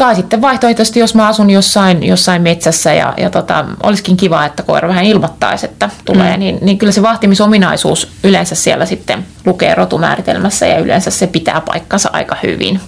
Tai 0.00 0.14
sitten 0.14 0.40
vaihtoehtoisesti, 0.40 1.00
jos 1.00 1.14
mä 1.14 1.28
asun 1.28 1.50
jossain, 1.50 2.02
jossain 2.02 2.42
metsässä 2.42 2.94
ja, 2.94 3.14
ja 3.16 3.30
tota, 3.30 3.64
olisikin 3.82 4.16
kiva, 4.16 4.44
että 4.44 4.62
koira 4.62 4.88
vähän 4.88 5.04
ilmoittaisi, 5.04 5.66
että 5.66 5.90
tulee, 6.04 6.32
mm. 6.32 6.38
niin, 6.38 6.58
niin 6.60 6.78
kyllä 6.78 6.92
se 6.92 7.02
vahtimisominaisuus 7.02 8.08
yleensä 8.24 8.54
siellä 8.54 8.86
sitten 8.86 9.26
lukee 9.46 9.74
rotumääritelmässä 9.74 10.66
ja 10.66 10.78
yleensä 10.78 11.10
se 11.10 11.26
pitää 11.26 11.60
paikkansa 11.60 12.10
aika 12.12 12.36
hyvin. 12.42 12.80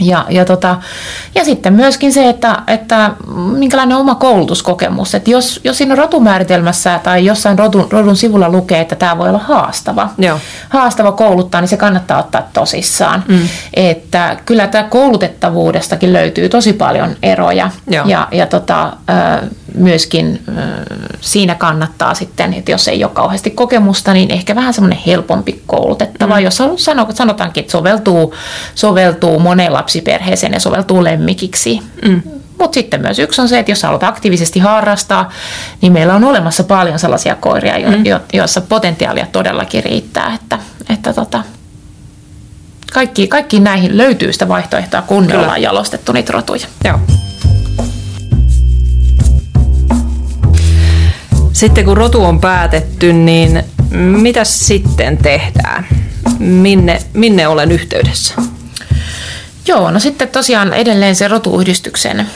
Ja, 0.00 0.26
ja, 0.28 0.44
tota, 0.44 0.76
ja 1.34 1.44
sitten 1.44 1.72
myöskin 1.72 2.12
se, 2.12 2.28
että, 2.28 2.62
että 2.66 3.10
minkälainen 3.56 3.96
oma 3.96 4.14
koulutuskokemus. 4.14 5.14
Että 5.14 5.30
jos, 5.30 5.60
jos 5.64 5.78
siinä 5.78 5.94
rotumääritelmässä 5.94 7.00
tai 7.02 7.24
jossain 7.24 7.58
rodun, 7.58 7.86
rodun 7.90 8.16
sivulla 8.16 8.48
lukee, 8.48 8.80
että 8.80 8.96
tämä 8.96 9.18
voi 9.18 9.28
olla 9.28 9.38
haastava, 9.38 10.08
Joo. 10.18 10.38
haastava 10.68 11.12
kouluttaa, 11.12 11.60
niin 11.60 11.68
se 11.68 11.76
kannattaa 11.76 12.18
ottaa 12.18 12.48
tosissaan. 12.52 13.24
Mm. 13.28 13.48
Että 13.74 14.36
kyllä 14.44 14.66
tämä 14.66 14.84
koulutettavuudestakin 14.84 16.12
löytyy 16.12 16.48
tosi 16.48 16.72
paljon 16.72 17.16
eroja. 17.22 17.70
Joo. 17.90 18.06
Ja, 18.06 18.28
ja 18.32 18.46
tota, 18.46 18.92
myöskin 19.74 20.44
siinä 21.20 21.54
kannattaa 21.54 22.14
sitten, 22.14 22.54
että 22.54 22.70
jos 22.70 22.88
ei 22.88 23.04
ole 23.04 23.12
kauheasti 23.14 23.50
kokemusta, 23.50 24.12
niin 24.12 24.30
ehkä 24.30 24.54
vähän 24.54 24.74
semmoinen 24.74 24.98
helpompi 25.06 25.62
koulutettava, 25.66 26.36
mm. 26.36 26.42
jos 26.42 26.62
sanotaankin, 27.14 27.60
että 27.60 27.70
soveltuu, 27.70 28.34
soveltuu 28.74 29.38
monella 29.38 29.82
lapsiperheeseen 29.82 30.52
ja 30.52 30.60
soveltuu 30.60 31.04
lemmikiksi. 31.04 31.80
Mm. 32.08 32.22
Mutta 32.58 32.74
sitten 32.74 33.00
myös 33.00 33.18
yksi 33.18 33.40
on 33.40 33.48
se, 33.48 33.58
että 33.58 33.72
jos 33.72 33.82
haluat 33.82 34.02
aktiivisesti 34.02 34.58
harrastaa, 34.58 35.30
niin 35.80 35.92
meillä 35.92 36.14
on 36.14 36.24
olemassa 36.24 36.64
paljon 36.64 36.98
sellaisia 36.98 37.34
koiria, 37.34 37.78
jo, 37.78 37.90
mm. 37.90 38.06
jo, 38.06 38.20
joissa 38.32 38.60
potentiaalia 38.60 39.26
todellakin 39.32 39.84
riittää. 39.84 40.34
Että, 40.34 40.58
että 40.90 41.12
tota, 41.12 41.42
kaikki, 42.92 43.26
kaikki 43.26 43.60
näihin 43.60 43.96
löytyy 43.96 44.32
sitä 44.32 44.48
vaihtoehtoa, 44.48 45.02
kun 45.02 45.26
me 45.26 45.38
ollaan 45.38 45.62
jalostettu 45.62 46.12
niitä 46.12 46.32
rotuja. 46.32 46.66
Joo. 46.84 46.98
Sitten 51.52 51.84
kun 51.84 51.96
rotu 51.96 52.24
on 52.24 52.40
päätetty, 52.40 53.12
niin 53.12 53.62
mitä 53.90 54.44
sitten 54.44 55.18
tehdään? 55.18 55.86
Minne, 56.38 57.02
minne 57.12 57.48
olen 57.48 57.72
yhteydessä? 57.72 58.34
Joo, 59.68 59.90
no 59.90 59.98
sitten 59.98 60.28
tosiaan 60.28 60.72
edelleen 60.74 61.16
se 61.16 61.28
rotuyhdistyksen 61.28 62.26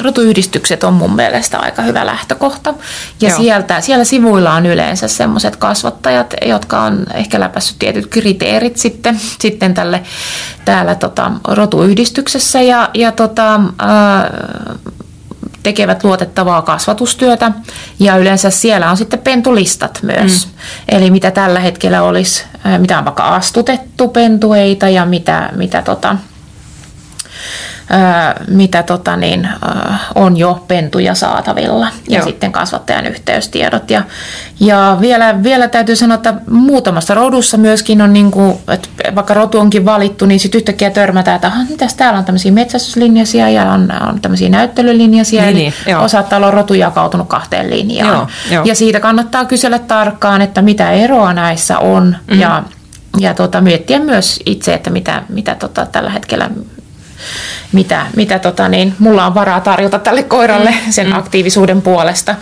rotuyhdistykset 0.00 0.84
on 0.84 0.94
mun 0.94 1.16
mielestä 1.16 1.58
aika 1.58 1.82
hyvä 1.82 2.06
lähtökohta. 2.06 2.74
Ja 3.20 3.36
sieltä, 3.36 3.80
siellä 3.80 4.04
sivuilla 4.04 4.52
on 4.54 4.66
yleensä 4.66 5.08
semmoiset 5.08 5.56
kasvattajat, 5.56 6.34
jotka 6.46 6.82
on 6.82 7.06
ehkä 7.14 7.40
läpässyt 7.40 7.78
tietyt 7.78 8.06
kriteerit 8.06 8.76
sitten, 8.76 9.20
sitten 9.38 9.74
tälle, 9.74 10.02
täällä 10.64 10.94
tota, 10.94 11.32
rotuyhdistyksessä. 11.48 12.60
Ja, 12.60 12.90
ja 12.94 13.12
tota, 13.12 13.60
ää, 13.78 14.30
tekevät 15.62 16.04
luotettavaa 16.04 16.62
kasvatustyötä 16.62 17.52
ja 17.98 18.16
yleensä 18.16 18.50
siellä 18.50 18.90
on 18.90 18.96
sitten 18.96 19.18
pentulistat 19.18 19.98
myös. 20.02 20.46
Mm. 20.46 20.52
Eli 20.88 21.10
mitä 21.10 21.30
tällä 21.30 21.60
hetkellä 21.60 22.02
olisi, 22.02 22.44
mitä 22.78 22.98
on 22.98 23.04
vaikka 23.04 23.22
astutettu 23.22 24.08
pentueita 24.08 24.88
ja 24.88 25.06
mitä, 25.06 25.50
mitä 25.56 25.82
tota, 25.82 26.16
mitä 28.48 28.82
tota 28.82 29.16
niin, 29.16 29.48
on 30.14 30.36
jo 30.36 30.64
pentuja 30.68 31.14
saatavilla 31.14 31.88
ja 32.08 32.18
Joo. 32.18 32.26
sitten 32.26 32.52
kasvattajan 32.52 33.06
yhteystiedot. 33.06 33.90
Ja, 33.90 34.02
ja 34.60 34.96
vielä, 35.00 35.42
vielä 35.42 35.68
täytyy 35.68 35.96
sanoa, 35.96 36.14
että 36.14 36.34
muutamassa 36.50 37.14
rodussa 37.14 37.56
myöskin 37.56 38.02
on, 38.02 38.12
niin 38.12 38.30
kuin, 38.30 38.58
että 38.68 38.88
vaikka 39.14 39.34
rotu 39.34 39.58
onkin 39.58 39.84
valittu, 39.84 40.26
niin 40.26 40.40
sitten 40.40 40.58
yhtäkkiä 40.58 40.90
törmätään, 40.90 41.34
että 41.34 41.52
mitäs 41.68 41.94
täällä 41.94 42.18
on 42.18 42.24
tämmöisiä 42.24 42.52
metsästyslinjaisia 42.52 43.48
ja 43.48 43.72
on, 43.72 43.92
on 44.08 44.20
tämmöisiä 44.20 44.48
näyttelylinjaisia, 44.48 45.42
niin, 45.42 45.56
eli 45.56 45.72
niin, 45.86 45.96
osa 45.96 46.24
on 46.46 46.52
rotu 46.52 46.74
jakautunut 46.74 47.28
kahteen 47.28 47.70
linjaan. 47.70 48.12
Joo, 48.12 48.26
jo. 48.50 48.62
Ja 48.64 48.74
siitä 48.74 49.00
kannattaa 49.00 49.44
kysellä 49.44 49.78
tarkkaan, 49.78 50.42
että 50.42 50.62
mitä 50.62 50.90
eroa 50.90 51.32
näissä 51.32 51.78
on 51.78 52.04
mm-hmm. 52.04 52.40
ja 52.40 52.62
ja 53.18 53.34
tota, 53.34 53.60
miettiä 53.60 53.98
myös 53.98 54.40
itse, 54.46 54.74
että 54.74 54.90
mitä, 54.90 55.22
mitä 55.28 55.54
tota, 55.54 55.86
tällä 55.86 56.10
hetkellä 56.10 56.50
mitä, 57.72 58.06
mitä 58.16 58.38
tota 58.38 58.68
niin, 58.68 58.94
mulla 58.98 59.26
on 59.26 59.34
varaa 59.34 59.60
tarjota 59.60 59.98
tälle 59.98 60.22
koiralle 60.22 60.70
mm. 60.70 60.92
sen 60.92 61.06
mm. 61.06 61.12
aktiivisuuden 61.12 61.82
puolesta 61.82 62.34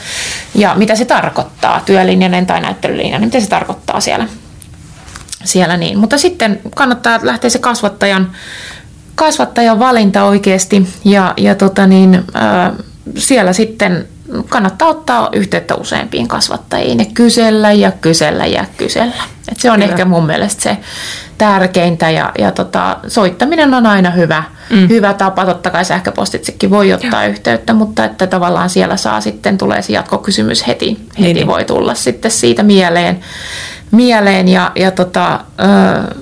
ja 0.54 0.74
mitä 0.74 0.96
se 0.96 1.04
tarkoittaa, 1.04 1.82
työlinjainen 1.86 2.46
tai 2.46 2.60
näyttelylinjainen, 2.60 3.28
mitä 3.28 3.40
se 3.40 3.48
tarkoittaa 3.48 4.00
siellä. 4.00 4.28
siellä 5.44 5.76
niin. 5.76 5.98
Mutta 5.98 6.18
sitten 6.18 6.60
kannattaa 6.74 7.18
lähteä 7.22 7.50
se 7.50 7.58
kasvattajan, 7.58 8.32
kasvattajan 9.14 9.78
valinta 9.78 10.24
oikeasti 10.24 10.88
ja, 11.04 11.34
ja 11.36 11.54
tota 11.54 11.86
niin, 11.86 12.14
äh, 12.14 12.72
siellä 13.16 13.52
sitten 13.52 14.08
kannattaa 14.48 14.88
ottaa 14.88 15.28
yhteyttä 15.32 15.74
useampiin 15.74 16.28
kasvattajiin 16.28 16.98
ja 16.98 17.04
kysellä 17.14 17.72
ja 17.72 17.92
kysellä 17.92 18.46
ja 18.46 18.64
kysellä. 18.76 19.22
Et 19.52 19.60
se 19.60 19.70
on 19.70 19.80
Kyllä. 19.80 19.90
ehkä 19.90 20.04
mun 20.04 20.26
mielestä 20.26 20.62
se 20.62 20.76
tärkeintä 21.38 22.10
ja, 22.10 22.32
ja 22.38 22.52
tota, 22.52 22.96
soittaminen 23.08 23.74
on 23.74 23.86
aina 23.86 24.10
hyvä, 24.10 24.42
mm. 24.70 24.88
hyvä 24.88 25.14
tapa. 25.14 25.44
Totta 25.44 25.70
kai 25.70 25.84
sähköpostitsekin 25.84 26.70
voi 26.70 26.92
ottaa 26.92 27.24
Joo. 27.24 27.32
yhteyttä, 27.32 27.72
mutta 27.72 28.04
että 28.04 28.26
tavallaan 28.26 28.70
siellä 28.70 28.96
saa 28.96 29.20
sitten, 29.20 29.58
tulee 29.58 29.82
se 29.82 29.92
jatkokysymys 29.92 30.66
heti, 30.66 30.88
heti 30.88 31.22
niin. 31.22 31.34
niin. 31.34 31.46
voi 31.46 31.64
tulla 31.64 31.94
sitten 31.94 32.30
siitä 32.30 32.62
mieleen. 32.62 33.20
mieleen 33.90 34.48
ja, 34.48 34.72
ja 34.74 34.90
tota, 34.90 35.40
ö, 35.60 36.14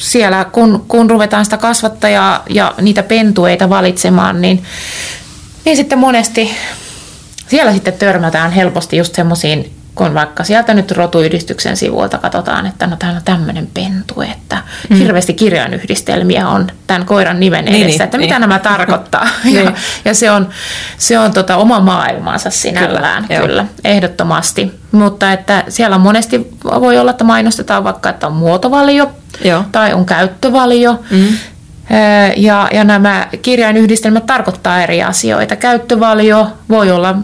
siellä 0.00 0.44
kun, 0.44 0.84
kun 0.88 1.10
ruvetaan 1.10 1.44
sitä 1.44 1.56
kasvattajaa 1.56 2.42
ja 2.48 2.74
niitä 2.80 3.02
pentueita 3.02 3.68
valitsemaan, 3.68 4.40
niin, 4.40 4.62
niin 5.64 5.76
sitten 5.76 5.98
monesti 5.98 6.50
siellä 7.50 7.72
sitten 7.72 7.94
törmätään 7.94 8.50
helposti 8.52 8.96
just 8.96 9.14
semmoisiin 9.14 9.72
kun 9.94 10.14
vaikka 10.14 10.44
sieltä 10.44 10.74
nyt 10.74 10.90
rotuyhdistyksen 10.90 11.76
sivuilta 11.76 12.18
katsotaan, 12.18 12.66
että 12.66 12.86
no 12.86 12.96
täällä 12.96 13.16
on 13.16 13.24
tämmöinen 13.24 13.68
pentu, 13.74 14.20
että 14.20 14.58
mm. 14.88 14.96
hirveästi 14.96 15.34
kirjainyhdistelmiä 15.34 16.48
on 16.48 16.66
tämän 16.86 17.06
koiran 17.06 17.40
nimen 17.40 17.64
niin, 17.64 17.76
edessä, 17.76 17.98
niin, 17.98 18.02
että 18.02 18.18
niin. 18.18 18.28
mitä 18.28 18.38
nämä 18.38 18.58
tarkoittaa. 18.58 19.28
niin. 19.44 19.64
ja, 19.64 19.72
ja 20.04 20.14
se 20.14 20.30
on, 20.30 20.48
se 20.98 21.18
on 21.18 21.32
tota 21.32 21.56
oma 21.56 21.80
maailmansa 21.80 22.50
sinällään, 22.50 23.24
kyllä, 23.28 23.40
kyllä 23.40 23.66
ehdottomasti. 23.84 24.80
Mutta 24.92 25.32
että 25.32 25.64
siellä 25.68 25.98
monesti 25.98 26.50
voi 26.64 26.98
olla, 26.98 27.10
että 27.10 27.24
mainostetaan 27.24 27.84
vaikka, 27.84 28.10
että 28.10 28.26
on 28.26 28.32
muotovalio 28.32 29.10
Joo. 29.44 29.64
tai 29.72 29.92
on 29.92 30.06
käyttövalio. 30.06 31.04
Mm. 31.10 31.26
Ja, 32.36 32.68
ja 32.72 32.84
nämä 32.84 33.26
kirjainyhdistelmät 33.42 34.26
tarkoittaa 34.26 34.82
eri 34.82 35.02
asioita. 35.02 35.56
Käyttövalio 35.56 36.46
voi 36.68 36.90
olla 36.90 37.14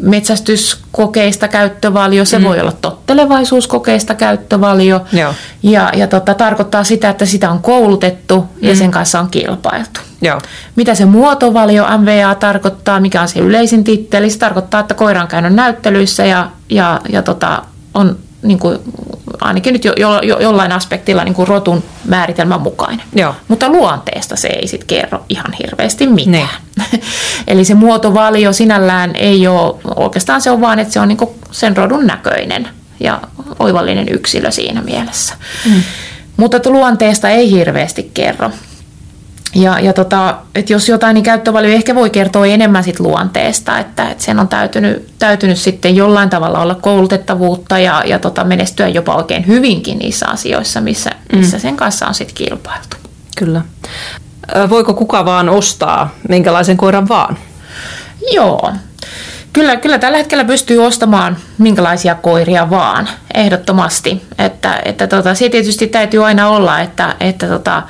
metsästyskokeista 0.00 1.48
käyttövalio, 1.48 2.24
se 2.24 2.38
mm. 2.38 2.44
voi 2.44 2.60
olla 2.60 2.72
tottelevaisuuskokeista 2.72 4.14
käyttövalio. 4.14 5.00
Joo. 5.12 5.34
Ja, 5.62 5.90
ja 5.96 6.06
tota, 6.06 6.34
tarkoittaa 6.34 6.84
sitä, 6.84 7.10
että 7.10 7.26
sitä 7.26 7.50
on 7.50 7.62
koulutettu 7.62 8.40
mm. 8.40 8.68
ja 8.68 8.76
sen 8.76 8.90
kanssa 8.90 9.20
on 9.20 9.30
kilpailtu. 9.30 10.00
Joo. 10.22 10.40
Mitä 10.76 10.94
se 10.94 11.04
muotovalio 11.04 11.84
MVA 11.98 12.34
tarkoittaa, 12.34 13.00
mikä 13.00 13.22
on 13.22 13.28
se 13.28 13.40
yleisin 13.40 13.84
titteli? 13.84 14.30
Se 14.30 14.38
tarkoittaa, 14.38 14.80
että 14.80 14.94
koira 14.94 15.22
on 15.22 15.28
käynyt 15.28 15.54
näyttelyissä 15.54 16.24
ja, 16.24 16.50
ja, 16.70 17.00
ja 17.08 17.22
tota, 17.22 17.62
on 17.94 18.16
niin 18.42 18.58
kuin, 18.58 18.78
ainakin 19.44 19.72
nyt 19.72 19.84
jo, 19.84 19.92
jo, 19.96 20.20
jo, 20.22 20.38
jollain 20.38 20.72
aspektilla 20.72 21.24
niin 21.24 21.34
kuin 21.34 21.48
rotun 21.48 21.84
määritelmän 22.04 22.60
mukainen. 22.60 23.06
Joo. 23.14 23.34
Mutta 23.48 23.68
luonteesta 23.68 24.36
se 24.36 24.48
ei 24.48 24.68
sitten 24.68 24.86
kerro 24.86 25.24
ihan 25.28 25.52
hirveästi 25.62 26.06
mitään. 26.06 26.32
Niin. 26.32 27.02
Eli 27.48 27.64
se 27.64 27.74
muotovalio 27.74 28.52
sinällään 28.52 29.16
ei 29.16 29.46
ole, 29.46 29.74
oikeastaan 29.96 30.40
se 30.40 30.50
on 30.50 30.60
vaan, 30.60 30.78
että 30.78 30.92
se 30.92 31.00
on 31.00 31.08
niin 31.08 31.18
kuin 31.18 31.30
sen 31.50 31.76
rodun 31.76 32.06
näköinen 32.06 32.68
ja 33.00 33.20
oivallinen 33.58 34.08
yksilö 34.08 34.50
siinä 34.50 34.82
mielessä. 34.82 35.34
Mm. 35.66 35.82
mutta 36.36 36.58
luonteesta 36.70 37.28
ei 37.28 37.50
hirveästi 37.50 38.10
kerro. 38.14 38.50
Ja, 39.54 39.80
ja 39.80 39.92
tota, 39.92 40.36
että 40.54 40.72
jos 40.72 40.88
jotain, 40.88 41.14
niin 41.14 41.24
käyttövalio 41.24 41.70
ehkä 41.70 41.94
voi 41.94 42.10
kertoa 42.10 42.46
enemmän 42.46 42.84
sit 42.84 43.00
luonteesta, 43.00 43.78
että, 43.78 44.10
että 44.10 44.24
sen 44.24 44.38
on 44.38 44.48
täytynyt, 44.48 45.14
täytynyt 45.18 45.58
sitten 45.58 45.96
jollain 45.96 46.30
tavalla 46.30 46.62
olla 46.62 46.74
koulutettavuutta 46.74 47.78
ja, 47.78 48.02
ja 48.06 48.18
tota, 48.18 48.44
menestyä 48.44 48.88
jopa 48.88 49.14
oikein 49.14 49.46
hyvinkin 49.46 49.98
niissä 49.98 50.26
asioissa, 50.28 50.80
missä, 50.80 51.10
missä 51.32 51.56
mm. 51.56 51.60
sen 51.60 51.76
kanssa 51.76 52.06
on 52.06 52.14
sitten 52.14 52.34
kilpailtu. 52.34 52.96
Kyllä. 53.36 53.62
Voiko 54.70 54.94
kuka 54.94 55.24
vaan 55.24 55.48
ostaa 55.48 56.14
minkälaisen 56.28 56.76
koiran 56.76 57.08
vaan? 57.08 57.38
Joo. 58.32 58.72
Kyllä, 59.52 59.76
kyllä 59.76 59.98
tällä 59.98 60.18
hetkellä 60.18 60.44
pystyy 60.44 60.78
ostamaan 60.78 61.36
minkälaisia 61.58 62.14
koiria 62.14 62.70
vaan, 62.70 63.08
ehdottomasti. 63.34 64.22
Että, 64.38 64.80
että 64.84 65.06
tota, 65.06 65.34
se 65.34 65.48
tietysti 65.48 65.86
täytyy 65.86 66.26
aina 66.26 66.48
olla, 66.48 66.80
että, 66.80 67.16
että 67.20 67.46
tota, 67.48 67.82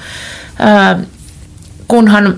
kunhan 1.89 2.37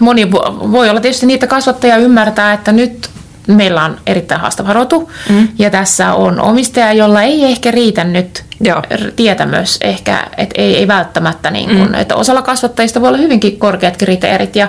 moni 0.00 0.32
voi 0.72 0.90
olla 0.90 1.00
tietysti 1.00 1.26
niitä 1.26 1.46
kasvattajia 1.46 1.96
ymmärtää, 1.96 2.52
että 2.52 2.72
nyt 2.72 3.10
meillä 3.46 3.84
on 3.84 3.96
erittäin 4.06 4.40
haastava 4.40 4.72
rotu 4.72 5.10
mm. 5.28 5.48
ja 5.58 5.70
tässä 5.70 6.14
on 6.14 6.40
omistaja, 6.40 6.92
jolla 6.92 7.22
ei 7.22 7.44
ehkä 7.44 7.70
riitä 7.70 8.04
nyt 8.04 8.44
Joo. 8.60 8.82
tietämys 9.16 9.78
ehkä, 9.80 10.26
että 10.36 10.62
ei, 10.62 10.76
ei 10.76 10.88
välttämättä 10.88 11.50
niin 11.50 11.68
kuin, 11.68 11.88
mm. 11.88 11.94
että 11.94 12.16
osalla 12.16 12.42
kasvattajista 12.42 13.00
voi 13.00 13.08
olla 13.08 13.18
hyvinkin 13.18 13.58
korkeat 13.58 13.96
kriteerit 13.96 14.56
ja, 14.56 14.68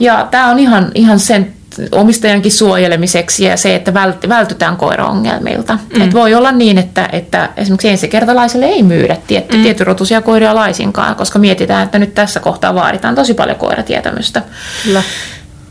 ja 0.00 0.28
tämä 0.30 0.50
on 0.50 0.58
ihan, 0.58 0.92
ihan 0.94 1.20
sen 1.20 1.52
omistajankin 1.92 2.52
suojelemiseksi 2.52 3.44
ja 3.44 3.56
se, 3.56 3.74
että 3.74 3.94
vältytään 4.28 4.76
koiraongelmilta. 4.76 5.78
Mm. 5.96 6.02
Et 6.02 6.14
voi 6.14 6.34
olla 6.34 6.52
niin, 6.52 6.78
että, 6.78 7.08
että 7.12 7.48
esimerkiksi 7.56 7.88
ensikertalaiselle 7.88 8.66
ei 8.66 8.82
myydä 8.82 9.16
tietty, 9.26 9.56
mm. 9.56 9.62
tietyrotuisia 9.62 10.22
koiria 10.22 10.54
laisinkaan, 10.54 11.16
koska 11.16 11.38
mietitään, 11.38 11.84
että 11.84 11.98
nyt 11.98 12.14
tässä 12.14 12.40
kohtaa 12.40 12.74
vaaditaan 12.74 13.14
tosi 13.14 13.34
paljon 13.34 13.56
koiratietämystä. 13.56 14.42
Kyllä. 14.84 15.02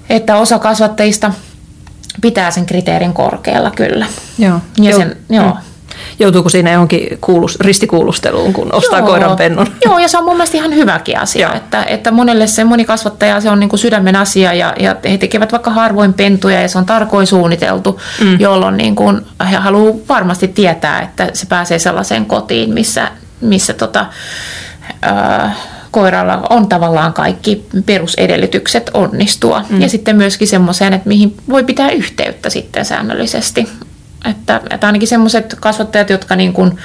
Että 0.10 0.38
osa 0.38 0.60
kasvattajista 0.60 1.34
pitää 2.22 2.51
sen 2.51 2.65
kriteerin 2.65 3.13
korkealla 3.13 3.72
kyllä. 3.72 4.06
Joo. 4.38 4.60
Ja 4.82 4.96
sen, 4.96 5.18
joo. 5.29 5.46
Mm. 5.46 5.68
Joutuuko 6.19 6.49
siinä 6.49 6.71
johonkin 6.71 7.17
kuulus, 7.21 7.59
ristikuulusteluun, 7.59 8.53
kun 8.53 8.73
ostaa 8.73 8.99
Joo. 8.99 9.07
koiran 9.07 9.38
pennun? 9.38 9.67
Joo, 9.85 9.99
ja 9.99 10.07
se 10.07 10.17
on 10.17 10.23
mun 10.23 10.33
mielestä 10.33 10.57
ihan 10.57 10.75
hyväkin 10.75 11.19
asia, 11.19 11.53
että, 11.53 11.83
että 11.83 12.11
monelle 12.11 12.47
se 12.47 12.63
moni 12.63 12.85
kasvattaja 12.85 13.41
se 13.41 13.49
on 13.49 13.59
niin 13.59 13.69
kuin 13.69 13.79
sydämen 13.79 14.15
asia 14.15 14.53
ja, 14.53 14.73
ja 14.79 14.95
he 15.09 15.17
tekevät 15.17 15.51
vaikka 15.51 15.71
harvoin 15.71 16.13
pentuja 16.13 16.61
ja 16.61 16.67
se 16.67 16.77
on 16.77 16.85
tarkoin 16.85 17.27
suunniteltu, 17.27 18.01
mm. 18.21 18.39
jolloin 18.39 18.77
niin 18.77 18.95
kuin 18.95 19.21
he 19.51 19.55
haluaa 19.55 19.95
varmasti 20.09 20.47
tietää, 20.47 21.01
että 21.01 21.29
se 21.33 21.45
pääsee 21.45 21.79
sellaiseen 21.79 22.25
kotiin, 22.25 22.73
missä, 22.73 23.07
missä 23.41 23.73
tota, 23.73 24.05
äh, 25.05 25.57
koiralla 25.91 26.47
on 26.49 26.67
tavallaan 26.69 27.13
kaikki 27.13 27.65
perusedellytykset 27.85 28.91
onnistua. 28.93 29.65
Mm. 29.69 29.81
Ja 29.81 29.89
sitten 29.89 30.15
myöskin 30.15 30.47
semmoiseen, 30.47 30.93
että 30.93 31.07
mihin 31.07 31.38
voi 31.49 31.63
pitää 31.63 31.89
yhteyttä 31.89 32.49
sitten 32.49 32.85
säännöllisesti. 32.85 33.69
Että, 34.25 34.61
että 34.69 34.88
ainakin 34.88 35.07
semmoiset 35.07 35.55
kasvattajat, 35.59 36.09
jotka 36.09 36.35
niin 36.35 36.53
kuin 36.53 36.77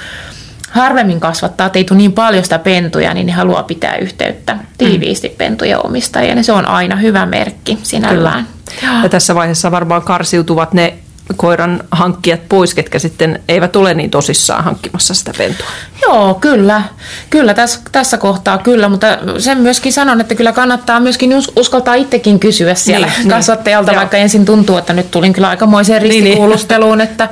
harvemmin 0.69 1.19
kasvattaa, 1.19 1.67
että 1.67 1.79
ei 1.79 1.83
tule 1.83 1.97
niin 1.97 2.13
paljon 2.13 2.43
sitä 2.43 2.59
pentuja, 2.59 3.13
niin 3.13 3.27
ne 3.27 3.33
haluaa 3.33 3.63
pitää 3.63 3.95
yhteyttä 3.95 4.57
tiiviisti 4.77 5.29
mm. 5.29 5.35
pentujen 5.35 5.85
omistajien. 5.85 6.37
Ja 6.37 6.43
se 6.43 6.51
on 6.51 6.65
aina 6.65 6.95
hyvä 6.95 7.25
merkki 7.25 7.79
sinällään. 7.83 8.47
Kyllä. 8.79 9.03
Ja 9.03 9.09
tässä 9.09 9.35
vaiheessa 9.35 9.71
varmaan 9.71 10.01
karsiutuvat 10.01 10.73
ne 10.73 10.93
koiran 11.35 11.83
hankkijat 11.91 12.49
pois, 12.49 12.73
ketkä 12.73 12.99
sitten 12.99 13.43
eivät 13.47 13.75
ole 13.75 13.93
niin 13.93 14.11
tosissaan 14.11 14.63
hankkimassa 14.63 15.13
sitä 15.13 15.31
pentua. 15.37 15.67
Joo, 16.01 16.33
kyllä. 16.33 16.81
Kyllä 17.29 17.53
tässä, 17.53 17.79
tässä 17.91 18.17
kohtaa 18.17 18.57
kyllä, 18.57 18.89
mutta 18.89 19.07
sen 19.37 19.57
myöskin 19.57 19.93
sanon, 19.93 20.21
että 20.21 20.35
kyllä 20.35 20.51
kannattaa 20.51 20.99
myöskin 20.99 21.31
uskaltaa 21.55 21.93
itsekin 21.93 22.39
kysyä 22.39 22.75
siellä 22.75 23.07
niin, 23.07 23.17
niin. 23.17 23.29
kasvattajalta, 23.29 23.91
niin, 23.91 23.99
vaikka 23.99 24.17
joo. 24.17 24.23
ensin 24.23 24.45
tuntuu, 24.45 24.77
että 24.77 24.93
nyt 24.93 25.11
tulin 25.11 25.33
kyllä 25.33 25.49
aikamoiseen 25.49 26.01
niin, 26.01 26.09
niin. 26.09 26.23
ristikuulusteluun, 26.23 27.01
että 27.01 27.29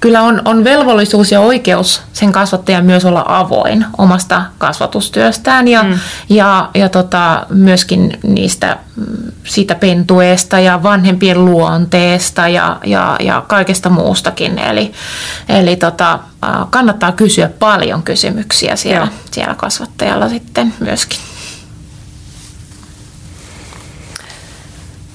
kyllä 0.00 0.22
on, 0.22 0.42
on 0.44 0.64
velvollisuus 0.64 1.32
ja 1.32 1.40
oikeus 1.40 2.02
sen 2.12 2.32
kasvattajan 2.32 2.84
myös 2.84 3.04
olla 3.04 3.24
avoin 3.28 3.86
omasta 3.98 4.42
kasvatustyöstään 4.58 5.68
ja, 5.68 5.82
mm. 5.82 5.98
ja, 6.28 6.68
ja 6.74 6.88
tota, 6.88 7.46
myöskin 7.50 8.18
niistä 8.22 8.76
siitä 9.44 9.74
pentueesta 9.74 10.60
ja 10.60 10.82
vanhempien 10.82 11.44
luonteesta 11.44 12.48
ja, 12.48 12.76
ja, 12.84 13.16
ja 13.20 13.29
kaikesta 13.46 13.90
muustakin. 13.90 14.58
Eli, 14.58 14.92
eli 15.48 15.76
tota, 15.76 16.18
kannattaa 16.70 17.12
kysyä 17.12 17.50
paljon 17.58 18.02
kysymyksiä 18.02 18.76
siellä, 18.76 19.08
siellä 19.30 19.54
kasvattajalla 19.54 20.28
sitten 20.28 20.74
myöskin. 20.80 21.18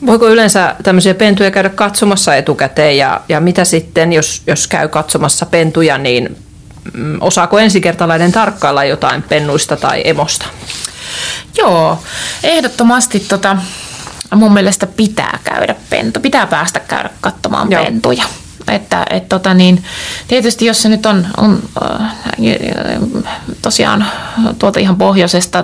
Voiko 0.06 0.28
yleensä 0.30 0.76
tämmöisiä 0.84 1.14
pentuja 1.14 1.52
käydä 1.52 1.70
katsomassa 1.70 2.36
etukäteen 2.36 2.98
ja, 2.98 3.22
ja 3.30 3.40
mitä 3.40 3.66
sitten, 3.66 4.14
jos, 4.14 4.42
jos 4.48 4.68
käy 4.68 4.88
katsomassa 4.88 5.46
pentuja, 5.46 5.98
niin 5.98 6.38
mm, 6.94 7.18
osaako 7.22 7.60
ensikertalainen 7.60 8.32
tarkkailla 8.32 8.84
jotain 8.84 9.24
pennuista 9.24 9.76
tai 9.76 10.02
emosta? 10.06 10.46
Joo, 11.58 12.04
ehdottomasti 12.44 13.20
tota, 13.20 13.58
mun 14.36 14.54
mielestä 14.54 14.88
pitää 14.88 15.40
käydä 15.44 15.76
pentu, 15.90 16.20
pitää 16.20 16.48
päästä 16.48 16.80
käydä 16.80 17.10
katsomaan 17.22 17.72
Joo. 17.72 17.84
pentuja. 17.84 18.24
Että, 18.68 19.06
et 19.10 19.30
tota 19.30 19.54
niin, 19.54 19.84
tietysti 20.28 20.66
jos 20.66 20.82
se 20.82 20.90
nyt 20.90 21.06
on, 21.06 21.28
on 21.38 21.60
äh, 22.02 22.12
tosiaan 23.62 24.06
tuolta 24.60 24.80
ihan 24.80 24.96
pohjoisesta 24.96 25.64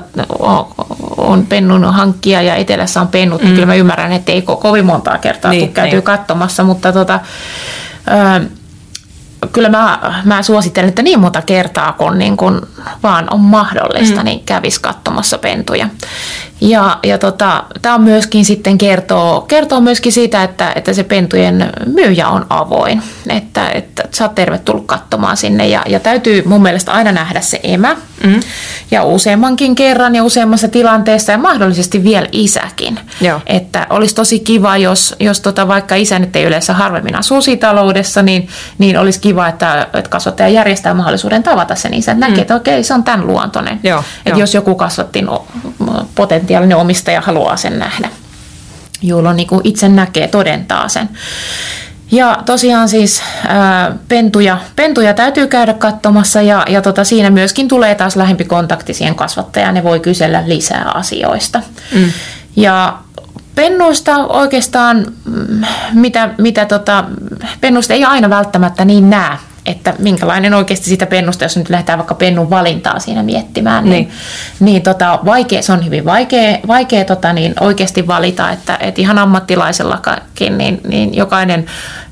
on 1.17 1.45
pennun 1.45 1.93
hankkija 1.93 2.41
ja 2.41 2.55
etelässä 2.55 3.01
on 3.01 3.07
pennut, 3.07 3.41
niin 3.41 3.47
mm. 3.47 3.49
niin 3.49 3.55
kyllä 3.55 3.65
mä 3.65 3.75
ymmärrän, 3.75 4.11
että 4.11 4.31
ei 4.31 4.41
ko- 4.41 4.61
kovin 4.61 4.85
montaa 4.85 5.17
kertaa 5.17 5.51
niin, 5.51 5.73
käytyy 5.73 5.97
niin. 5.97 6.03
katsomassa, 6.03 6.63
mutta 6.63 6.93
tota, 6.93 7.13
äh, 8.11 8.41
kyllä 9.53 9.69
mä, 9.69 9.99
mä 10.25 10.43
suosittelen, 10.43 10.89
että 10.89 11.01
niin 11.01 11.19
monta 11.19 11.41
kertaa 11.41 11.93
kun, 11.93 12.17
niin 12.17 12.37
kun 12.37 12.67
vaan 13.03 13.27
on 13.33 13.39
mahdollista, 13.39 14.19
mm. 14.19 14.25
niin 14.25 14.43
kävisi 14.45 14.81
katsomassa 14.81 15.37
pentuja. 15.37 15.87
Ja, 16.61 16.99
ja 17.03 17.17
tota, 17.17 17.63
tämä 17.81 17.95
on 17.95 18.01
myöskin 18.01 18.45
sitten 18.45 18.77
kertoo, 18.77 19.41
kertoo 19.41 19.81
myöskin 19.81 20.11
siitä, 20.11 20.43
että, 20.43 20.71
että 20.75 20.93
se 20.93 21.03
pentujen 21.03 21.69
myyjä 21.85 22.27
on 22.27 22.45
avoin. 22.49 23.01
Että, 23.29 23.69
että 23.69 24.03
sä 24.11 24.23
oot 24.23 24.35
tervetullut 24.35 24.85
katsomaan 24.85 25.37
sinne 25.37 25.67
ja, 25.67 25.83
ja 25.87 25.99
täytyy 25.99 26.43
mun 26.45 26.61
mielestä 26.61 26.91
aina 26.91 27.11
nähdä 27.11 27.41
se 27.41 27.59
emä. 27.63 27.95
Mm. 28.23 28.39
Ja 28.91 29.03
useammankin 29.03 29.75
kerran 29.75 30.15
ja 30.15 30.23
useammassa 30.23 30.67
tilanteessa 30.67 31.31
ja 31.31 31.37
mahdollisesti 31.37 32.03
vielä 32.03 32.27
isäkin. 32.31 32.99
Joo. 33.21 33.41
Että 33.45 33.87
olisi 33.89 34.15
tosi 34.15 34.39
kiva, 34.39 34.77
jos, 34.77 35.15
jos 35.19 35.41
tota, 35.41 35.67
vaikka 35.67 35.95
isä 35.95 36.19
nyt 36.19 36.35
ei 36.35 36.43
yleensä 36.43 36.73
harvemmin 36.73 37.15
asu 37.15 37.35
taloudessa, 37.59 38.21
niin, 38.21 38.47
niin 38.77 38.97
olisi 38.97 39.19
kiva, 39.19 39.30
että, 39.49 39.87
että 39.93 40.09
kasvattaja 40.09 40.49
järjestää 40.49 40.93
mahdollisuuden 40.93 41.43
tavata 41.43 41.75
sen 41.75 41.93
isän. 41.93 42.19
Näkee, 42.19 42.35
mm. 42.35 42.41
että 42.41 42.55
okei, 42.55 42.83
se 42.83 42.93
on 42.93 43.03
tämän 43.03 43.27
luontoinen. 43.27 43.79
Joo, 43.83 44.03
että 44.25 44.29
jo. 44.29 44.37
jos 44.37 44.53
joku 44.53 44.75
kasvatti 44.75 45.25
potentiaalisesti 46.15 46.41
potentiaalinen 46.41 46.77
omistaja 46.77 47.21
haluaa 47.21 47.57
sen 47.57 47.79
nähdä, 47.79 48.09
jolloin 49.01 49.37
niin 49.37 49.47
kuin 49.47 49.61
itse 49.63 49.89
näkee, 49.89 50.27
todentaa 50.27 50.87
sen. 50.87 51.09
Ja 52.11 52.37
tosiaan 52.45 52.89
siis 52.89 53.21
ää, 53.47 53.95
pentuja, 54.07 54.57
pentuja 54.75 55.13
täytyy 55.13 55.47
käydä 55.47 55.73
katsomassa 55.73 56.41
ja, 56.41 56.65
ja 56.69 56.81
tota, 56.81 57.03
siinä 57.03 57.29
myöskin 57.29 57.67
tulee 57.67 57.95
taas 57.95 58.15
lähempi 58.15 58.45
kontakti 58.45 58.93
siihen 58.93 59.15
kasvattajaan. 59.15 59.73
Ne 59.73 59.83
voi 59.83 59.99
kysellä 59.99 60.43
lisää 60.45 60.91
asioista. 60.93 61.61
Mm. 61.93 62.11
Ja 62.55 62.97
pennuista 63.55 64.17
oikeastaan, 64.17 65.05
mm, 65.25 65.61
mitä, 65.93 66.29
mitä 66.37 66.65
tota, 66.65 67.03
pennuista 67.61 67.93
ei 67.93 68.03
aina 68.03 68.29
välttämättä 68.29 68.85
niin 68.85 69.09
näe 69.09 69.37
että 69.65 69.93
minkälainen 69.99 70.53
oikeasti 70.53 70.89
sitä 70.89 71.05
pennusta, 71.05 71.45
jos 71.45 71.57
nyt 71.57 71.69
lähdetään 71.69 71.99
vaikka 71.99 72.15
pennun 72.15 72.49
valintaa 72.49 72.99
siinä 72.99 73.23
miettimään, 73.23 73.83
niin, 73.83 73.91
niin, 73.91 74.11
niin 74.59 74.81
tota, 74.81 75.19
vaikea, 75.25 75.61
se 75.61 75.71
on 75.71 75.85
hyvin 75.85 76.05
vaikea, 76.05 76.57
vaikea 76.67 77.05
tota, 77.05 77.33
niin 77.33 77.53
oikeasti 77.59 78.07
valita, 78.07 78.51
että, 78.51 78.77
että 78.79 79.01
ihan 79.01 79.17
ammattilaisellakin, 79.17 80.57
niin, 80.57 80.81
niin 80.87 81.15
jokainen 81.15 81.65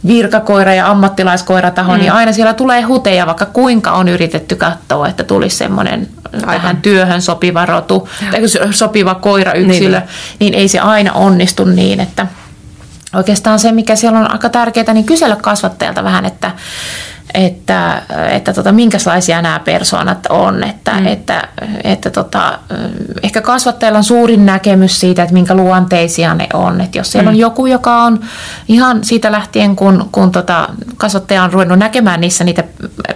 virkakoira 0.07 0.73
ja 0.73 0.89
ammattilaiskoirataho, 0.89 1.91
niin 1.91 1.99
mm. 1.99 2.03
niin 2.03 2.13
aina 2.13 2.31
siellä 2.31 2.53
tulee 2.53 2.81
huteja, 2.81 3.25
vaikka 3.25 3.45
kuinka 3.45 3.91
on 3.91 4.07
yritetty 4.07 4.55
katsoa, 4.55 5.07
että 5.07 5.23
tulisi 5.23 5.57
semmoinen 5.57 6.07
tähän 6.45 6.77
työhön 6.77 7.21
sopiva 7.21 7.65
rotu, 7.65 8.09
tai 8.31 8.41
sopiva 8.71 9.15
koirayksilö, 9.15 9.99
niin, 9.99 10.09
niin 10.39 10.53
ei 10.53 10.67
se 10.67 10.79
aina 10.79 11.13
onnistu 11.13 11.65
niin, 11.65 11.99
että 11.99 12.27
oikeastaan 13.15 13.59
se, 13.59 13.71
mikä 13.71 13.95
siellä 13.95 14.19
on 14.19 14.31
aika 14.31 14.49
tärkeää, 14.49 14.93
niin 14.93 15.05
kysellä 15.05 15.35
kasvattajalta 15.35 16.03
vähän, 16.03 16.25
että 16.25 16.51
että, 17.33 18.01
että 18.31 18.53
tota, 18.53 18.71
minkälaisia 18.71 19.41
nämä 19.41 19.59
persoonat 19.59 20.25
on. 20.29 20.63
Että, 20.63 20.91
mm. 20.91 21.05
että, 21.07 21.47
että 21.83 22.09
tota, 22.09 22.59
ehkä 23.23 23.41
kasvattajalla 23.41 23.97
on 23.97 24.03
suurin 24.03 24.45
näkemys 24.45 24.99
siitä, 24.99 25.23
että 25.23 25.33
minkä 25.33 25.55
luonteisia 25.55 26.33
ne 26.33 26.47
on. 26.53 26.81
Että 26.81 26.97
jos 26.97 27.11
siellä 27.11 27.31
mm. 27.31 27.35
on 27.35 27.39
joku, 27.39 27.65
joka 27.65 28.03
on 28.03 28.19
ihan 28.67 29.03
siitä 29.03 29.31
lähtien, 29.31 29.75
kun, 29.75 30.09
kun 30.11 30.31
tota, 30.31 30.69
kasvattaja 30.97 31.43
on 31.43 31.53
ruvennut 31.53 31.79
näkemään 31.79 32.21
niissä 32.21 32.43
niitä 32.43 32.63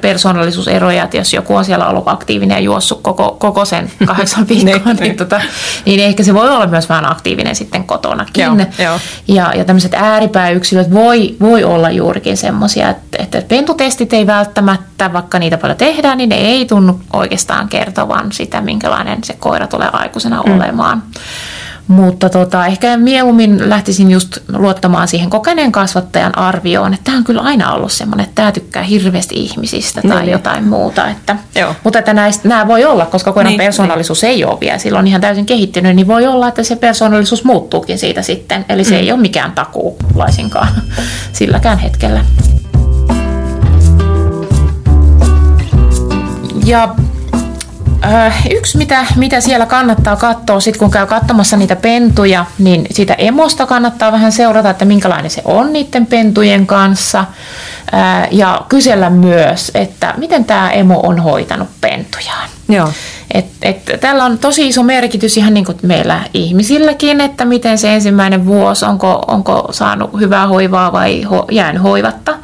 persoonallisuuseroja, 0.02 1.04
että 1.04 1.18
jos 1.18 1.34
joku 1.34 1.56
on 1.56 1.66
siellä 1.66 1.88
ollut 1.88 2.08
aktiivinen 2.08 2.56
ja 2.56 2.62
juossut 2.62 3.02
koko, 3.02 3.36
koko 3.40 3.66
sen 3.66 3.92
kahdeksan 4.06 4.48
viikkoa, 4.48 4.94
niin, 4.94 4.98
niin, 5.00 5.18
tota, 5.18 5.42
niin 5.86 6.00
ehkä 6.00 6.24
se 6.24 6.34
voi 6.34 6.50
olla 6.50 6.68
myös 6.68 6.90
vähän 6.90 7.12
aktiivinen 7.12 7.56
sitten 7.56 7.84
kotonakin. 7.84 8.44
Joo, 8.44 8.56
joo. 8.80 9.00
Ja, 9.28 9.54
ja 9.56 9.66
tämmöiset 9.66 9.94
ääripääyksilöt 9.94 10.94
voi, 10.94 11.36
voi 11.40 11.64
olla 11.64 11.90
juurikin 11.90 12.38
semmoisia, 12.38 12.90
että, 12.90 13.24
että 13.24 13.42
pentutestit 14.04 14.14
ei 14.14 14.28
välttämättä, 14.28 15.14
vaikka 15.14 15.40
niitä 15.40 15.58
paljon 15.58 15.78
tehdään, 15.78 16.18
niin 16.18 16.30
ne 16.30 16.36
ei 16.36 16.66
tunnu 16.66 17.00
oikeastaan 17.14 17.70
kertovan 17.70 18.32
sitä, 18.32 18.62
minkälainen 18.62 19.24
se 19.24 19.34
koira 19.34 19.68
tulee 19.68 19.90
aikuisena 19.94 20.44
mm. 20.44 20.56
olemaan. 20.56 21.04
Mutta 21.88 22.30
tota, 22.30 22.66
ehkä 22.66 22.98
mieluummin 22.98 23.70
lähtisin 23.70 24.12
just 24.12 24.38
luottamaan 24.54 25.08
siihen 25.08 25.30
kokeneen 25.30 25.72
kasvattajan 25.72 26.38
arvioon, 26.38 26.94
että 26.94 27.04
tämä 27.04 27.18
on 27.18 27.24
kyllä 27.24 27.42
aina 27.42 27.74
ollut 27.74 27.92
semmoinen, 27.92 28.24
että 28.24 28.36
tämä 28.36 28.52
tykkää 28.52 28.84
hirveästi 28.84 29.36
ihmisistä 29.36 30.02
tai 30.02 30.22
niin, 30.22 30.32
jotain 30.32 30.68
muuta. 30.68 31.10
Että, 31.10 31.36
Joo. 31.56 31.76
mutta 31.84 32.00
että 32.00 32.14
näistä, 32.14 32.48
nämä 32.48 32.68
voi 32.68 32.86
olla, 32.86 33.06
koska 33.06 33.32
koiran 33.32 33.52
niin, 33.52 33.58
persoonallisuus 33.58 34.22
niin. 34.22 34.30
ei 34.30 34.46
ole 34.46 34.60
vielä 34.60 34.78
silloin 34.78 35.08
ihan 35.08 35.22
täysin 35.22 35.46
kehittynyt, 35.46 35.96
niin 35.96 36.08
voi 36.08 36.28
olla, 36.28 36.48
että 36.48 36.64
se 36.64 36.76
persoonallisuus 36.76 37.44
muuttuukin 37.44 38.00
siitä 38.00 38.22
sitten. 38.22 38.66
Eli 38.70 38.84
se 38.84 38.96
mm. 38.96 39.02
ei 39.02 39.12
ole 39.12 39.22
mikään 39.22 39.52
takuu 39.52 39.98
laisinkaan 40.16 40.68
silläkään 41.34 41.78
hetkellä. 41.78 42.26
Ja 46.66 46.96
Äh, 48.06 48.48
yksi, 48.52 48.78
mitä, 48.78 49.06
mitä 49.16 49.42
siellä 49.42 49.66
kannattaa 49.66 50.16
katsoa, 50.16 50.60
sit 50.60 50.78
kun 50.78 50.92
käy 50.92 51.08
katsomassa 51.08 51.58
niitä 51.58 51.76
pentuja, 51.76 52.46
niin 52.60 52.88
sitä 52.92 53.14
emosta 53.14 53.66
kannattaa 53.66 54.12
vähän 54.12 54.32
seurata, 54.32 54.70
että 54.70 54.86
minkälainen 54.86 55.32
se 55.32 55.42
on 55.46 55.74
niiden 55.74 56.06
pentujen 56.06 56.68
kanssa. 56.68 57.20
Äh, 57.94 58.28
ja 58.32 58.66
kysellä 58.70 59.10
myös, 59.10 59.72
että 59.76 60.14
miten 60.18 60.46
tämä 60.46 60.72
emo 60.72 61.00
on 61.04 61.20
hoitanut 61.20 61.70
pentujaan. 61.82 62.50
Joo. 62.70 62.90
Et, 63.32 63.46
et, 63.62 63.92
tällä 64.02 64.26
on 64.26 64.38
tosi 64.38 64.68
iso 64.68 64.84
merkitys 64.84 65.38
ihan 65.38 65.54
niin 65.54 65.66
kuin 65.66 65.78
meillä 65.82 66.22
ihmisilläkin, 66.34 67.22
että 67.22 67.46
miten 67.46 67.78
se 67.78 67.94
ensimmäinen 67.94 68.46
vuosi, 68.46 68.86
onko, 68.86 69.24
onko 69.28 69.68
saanut 69.72 70.20
hyvää 70.20 70.48
hoivaa 70.48 70.92
vai 70.92 71.24
ho, 71.24 71.46
jäänyt 71.52 71.84
hoivatta. 71.84 72.38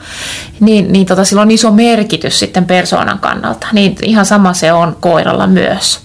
Niin, 0.60 0.92
niin 0.92 1.06
tota, 1.06 1.24
sillä 1.26 1.42
on 1.42 1.52
iso 1.52 1.72
merkitys 1.72 2.39
sitten 2.39 2.65
persoonan 2.65 3.20
kannalta. 3.20 3.68
Niin 3.72 3.96
ihan 4.04 4.26
sama 4.26 4.54
se 4.54 4.74
on 4.74 4.98
koiralla 5.00 5.48
myös. 5.48 6.00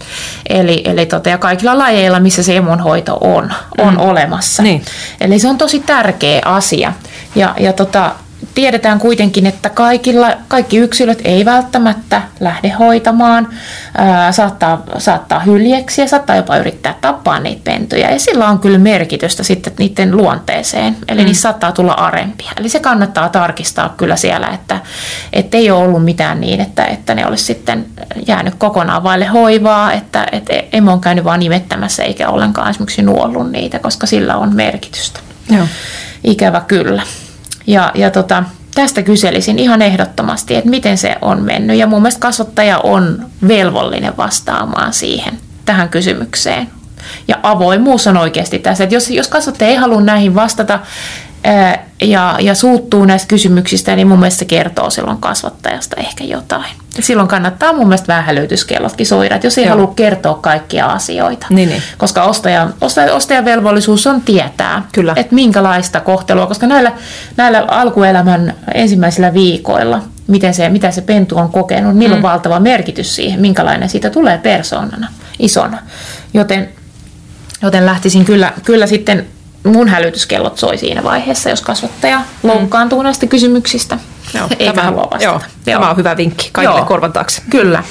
Eli, 0.49 0.83
eli 0.85 1.07
tota, 1.07 1.29
ja 1.29 1.39
kaikilla 1.39 1.79
lajeilla, 1.79 2.21
missä 2.21 2.43
se 2.43 2.57
emonhoito 2.57 3.19
on, 3.21 3.53
on 3.79 3.95
mm. 3.95 4.01
olemassa. 4.01 4.63
Niin. 4.63 4.83
Eli 5.21 5.39
se 5.39 5.49
on 5.49 5.59
tosi 5.59 5.81
tärkeä 5.81 6.41
asia. 6.45 6.93
Ja, 7.35 7.55
ja 7.59 7.73
tota, 7.73 8.13
tiedetään 8.55 8.99
kuitenkin, 8.99 9.47
että 9.47 9.71
kaikilla, 9.71 10.31
kaikki 10.49 10.77
yksilöt 10.77 11.21
ei 11.25 11.45
välttämättä 11.45 12.23
lähde 12.41 12.69
hoitamaan, 12.69 13.49
ää, 13.97 14.33
saattaa, 14.33 14.83
saattaa 14.99 15.41
hyljeksiä, 15.41 16.07
saattaa 16.07 16.37
jopa 16.37 16.57
yrittää 16.57 16.95
tappaa 17.01 17.41
niitä 17.41 17.61
pentuja. 17.65 18.11
Ja 18.11 18.19
sillä 18.19 18.49
on 18.49 18.59
kyllä 18.59 18.79
merkitystä 18.79 19.43
sitten 19.43 19.73
niiden 19.79 20.17
luonteeseen, 20.17 20.97
eli 21.09 21.21
mm. 21.21 21.25
niissä 21.25 21.43
saattaa 21.43 21.73
tulla 21.73 21.93
arempia. 21.93 22.53
Eli 22.57 22.69
se 22.69 22.81
kannattaa 22.81 23.29
tarkistaa 23.29 23.95
kyllä 23.97 24.17
siellä, 24.17 24.49
että, 24.49 24.81
että 25.33 25.57
ei 25.57 25.71
ole 25.71 25.85
ollut 25.85 26.05
mitään 26.05 26.41
niin, 26.41 26.61
että, 26.61 26.85
että 26.85 27.15
ne 27.15 27.27
olisi 27.27 27.45
sitten 27.45 27.87
jäänyt 28.27 28.55
kokonaan 28.55 29.03
vaille 29.03 29.27
hoivaa, 29.27 29.93
että, 29.93 30.27
että 30.33 30.53
emo 30.73 30.93
on 30.93 31.01
käynyt 31.01 31.25
vain 31.25 31.41
nimettämässä 31.41 32.03
eikä 32.03 32.29
ollenkaan 32.29 32.71
esimerkiksi 32.71 33.03
nuollut 33.03 33.51
niitä, 33.51 33.79
koska 33.79 34.07
sillä 34.07 34.37
on 34.37 34.55
merkitystä. 34.55 35.21
Joo. 35.51 35.67
Ikävä 36.25 36.61
kyllä. 36.61 37.03
Ja, 37.67 37.93
ja 37.95 38.11
tota, 38.11 38.45
tästä 38.75 39.03
kyselisin 39.03 39.59
ihan 39.59 39.83
ehdottomasti, 39.83 40.55
että 40.55 40.71
miten 40.71 40.99
se 40.99 41.17
on 41.21 41.43
mennyt. 41.43 41.77
Ja 41.77 41.87
mun 41.87 42.03
mielestä 42.03 42.21
kasvattaja 42.21 42.79
on 42.79 43.27
velvollinen 43.49 44.17
vastaamaan 44.17 44.93
siihen, 44.93 45.39
tähän 45.65 45.89
kysymykseen. 45.89 46.69
Ja 47.29 47.37
avoimuus 47.43 48.07
on 48.07 48.17
oikeasti 48.17 48.59
tässä. 48.59 48.85
Että 48.85 48.97
jos, 48.97 49.11
jos 49.11 49.29
kasvattaja 49.29 49.71
ei 49.71 49.77
halua 49.77 50.01
näihin 50.01 50.35
vastata, 50.35 50.81
ja, 52.03 52.37
ja 52.41 52.55
suuttuu 52.55 53.05
näistä 53.05 53.29
kysymyksistä, 53.29 53.97
niin 53.97 54.09
mun 54.09 54.19
mielestä 54.19 54.39
se 54.39 54.45
kertoo 54.45 54.91
silloin 54.91 55.19
kasvattajasta 55.19 55.97
ehkä 55.97 56.25
jotain. 56.25 56.71
Silloin 57.01 57.29
kannattaa 57.29 57.73
mun 57.73 57.89
mielestä 57.89 58.07
vähän 58.07 58.25
hälytyskellotkin 58.25 59.07
soida, 59.07 59.41
jos 59.43 59.59
ei 59.59 59.65
Joo. 59.65 59.77
halua 59.77 59.93
kertoa 59.97 60.35
kaikkia 60.35 60.87
asioita. 60.87 61.47
Niin, 61.51 61.69
niin. 61.69 61.83
Koska 61.99 62.23
ostaja, 62.23 62.69
ostaja, 62.81 63.15
ostajan 63.15 63.45
velvollisuus 63.45 64.07
on 64.07 64.21
tietää, 64.21 64.83
Kyllä. 64.93 65.13
että 65.17 65.35
minkälaista 65.35 66.01
kohtelua, 66.01 66.47
koska 66.47 66.67
näillä, 66.67 66.93
näillä 67.37 67.65
alkuelämän 67.69 68.55
ensimmäisillä 68.75 69.35
viikoilla, 69.35 70.03
miten 70.27 70.55
se, 70.55 70.69
mitä 70.69 70.91
se 70.91 71.01
pentu 71.01 71.39
on 71.39 71.49
kokenut, 71.49 71.97
niillä 71.97 72.17
mm. 72.17 72.25
on 72.25 72.31
valtava 72.31 72.61
merkitys 72.61 73.17
siihen, 73.17 73.41
minkälainen 73.41 73.89
siitä 73.89 74.11
tulee 74.11 74.39
persoonana, 74.39 75.09
isona. 75.39 75.79
Joten, 76.35 76.69
joten 77.63 77.87
lähtisin 77.87 78.25
kyllä, 78.25 78.53
kyllä 78.65 78.87
sitten 78.87 79.27
mun 79.65 79.89
hälytyskellot 79.89 80.59
soi 80.59 80.79
siinä 80.79 81.03
vaiheessa, 81.03 81.51
jos 81.51 81.61
kasvattaja 81.61 82.19
mm. 82.19 82.49
loukkaantuu 82.49 83.03
näistä 83.03 83.27
kysymyksistä. 83.27 83.99
Joo, 84.35 84.47
Eikä 84.59 84.73
tämä, 84.73 84.85
halua 84.85 85.03
vastata. 85.03 85.25
Joo, 85.25 85.41
joo. 85.67 85.79
Tämä 85.79 85.91
on 85.91 85.97
hyvä 85.97 86.17
vinkki 86.17 86.49
kaikille 86.53 86.79
joo, 86.79 86.87
korvan 86.87 87.13
taakse. 87.13 87.43
Kyllä. 87.51 87.83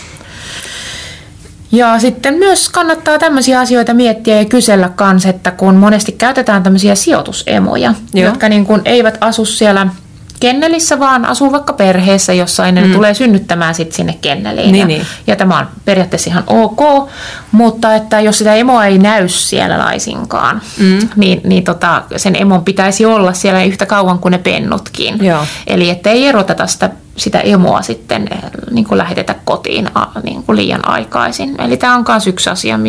Ja 1.71 1.99
sitten 1.99 2.33
myös 2.33 2.69
kannattaa 2.69 3.19
tämmöisiä 3.19 3.59
asioita 3.59 3.93
miettiä 3.93 4.37
ja 4.37 4.45
kysellä 4.45 4.89
kanssa, 4.89 5.29
että 5.29 5.51
kun 5.51 5.75
monesti 5.75 6.11
käytetään 6.11 6.63
tämmöisiä 6.63 6.95
sijoitusemoja, 6.95 7.93
Joo. 8.13 8.25
jotka 8.25 8.49
niin 8.49 8.65
kuin 8.65 8.81
eivät 8.85 9.17
asu 9.21 9.45
siellä– 9.45 9.87
kennelissä, 10.43 10.99
vaan 10.99 11.25
asuu 11.25 11.51
vaikka 11.51 11.73
perheessä, 11.73 12.33
jossa 12.33 12.71
ne 12.71 12.87
mm. 12.87 12.93
tulee 12.93 13.13
synnyttämään 13.13 13.75
sit 13.75 13.91
sinne 13.91 14.17
kenneliin. 14.21 14.71
Niin, 14.71 14.79
ja, 14.79 14.85
niin. 14.87 15.05
ja 15.27 15.35
tämä 15.35 15.59
on 15.59 15.67
periaatteessa 15.85 16.29
ihan 16.29 16.43
ok, 16.47 17.09
mutta 17.51 17.95
että 17.95 18.19
jos 18.19 18.37
sitä 18.37 18.55
emoa 18.55 18.85
ei 18.85 18.97
näy 18.97 19.27
siellä 19.27 19.77
laisinkaan, 19.79 20.61
mm. 20.77 20.99
niin, 21.15 21.41
niin 21.43 21.63
tota, 21.63 22.03
sen 22.17 22.35
emon 22.35 22.63
pitäisi 22.63 23.05
olla 23.05 23.33
siellä 23.33 23.63
yhtä 23.63 23.85
kauan 23.85 24.19
kuin 24.19 24.31
ne 24.31 24.37
pennutkin. 24.37 25.25
Joo. 25.25 25.45
Eli 25.67 25.89
ettei 25.89 26.27
eroteta 26.27 26.67
sitä 26.67 26.89
sitä 27.17 27.39
emoa 27.39 27.81
sitten 27.81 28.27
eh, 28.31 28.39
niin 28.71 28.85
kuin 28.85 28.97
lähetetä 28.97 29.35
kotiin 29.45 29.89
niin 30.23 30.43
kuin 30.43 30.55
liian 30.55 30.89
aikaisin. 30.89 31.61
Eli 31.61 31.77
tämä 31.77 31.95
on 31.95 32.05
myös 32.07 32.27
yksi 32.27 32.49
asia, 32.49 32.79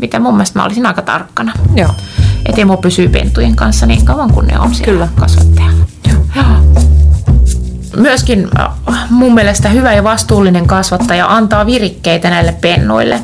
mitä 0.00 0.20
mun 0.20 0.34
mielestä 0.34 0.58
mä 0.58 0.64
olisin 0.64 0.86
aika 0.86 1.02
tarkkana. 1.02 1.52
Joo. 1.74 1.90
Että 2.46 2.60
emo 2.60 2.76
pysyy 2.76 3.08
pentujen 3.08 3.56
kanssa 3.56 3.86
niin 3.86 4.04
kauan 4.04 4.32
kuin 4.32 4.46
ne 4.46 4.58
on 4.58 4.74
siellä 4.74 4.92
Kyllä. 4.92 5.08
kasvattajalla. 5.20 5.84
Joo. 6.08 6.20
Joo 6.36 6.93
myöskin 7.96 8.48
äh, 8.60 9.10
mun 9.10 9.34
mielestä 9.34 9.68
hyvä 9.68 9.94
ja 9.94 10.04
vastuullinen 10.04 10.66
kasvattaja 10.66 11.26
antaa 11.26 11.66
virikkeitä 11.66 12.30
näille 12.30 12.52
pennuille. 12.60 13.20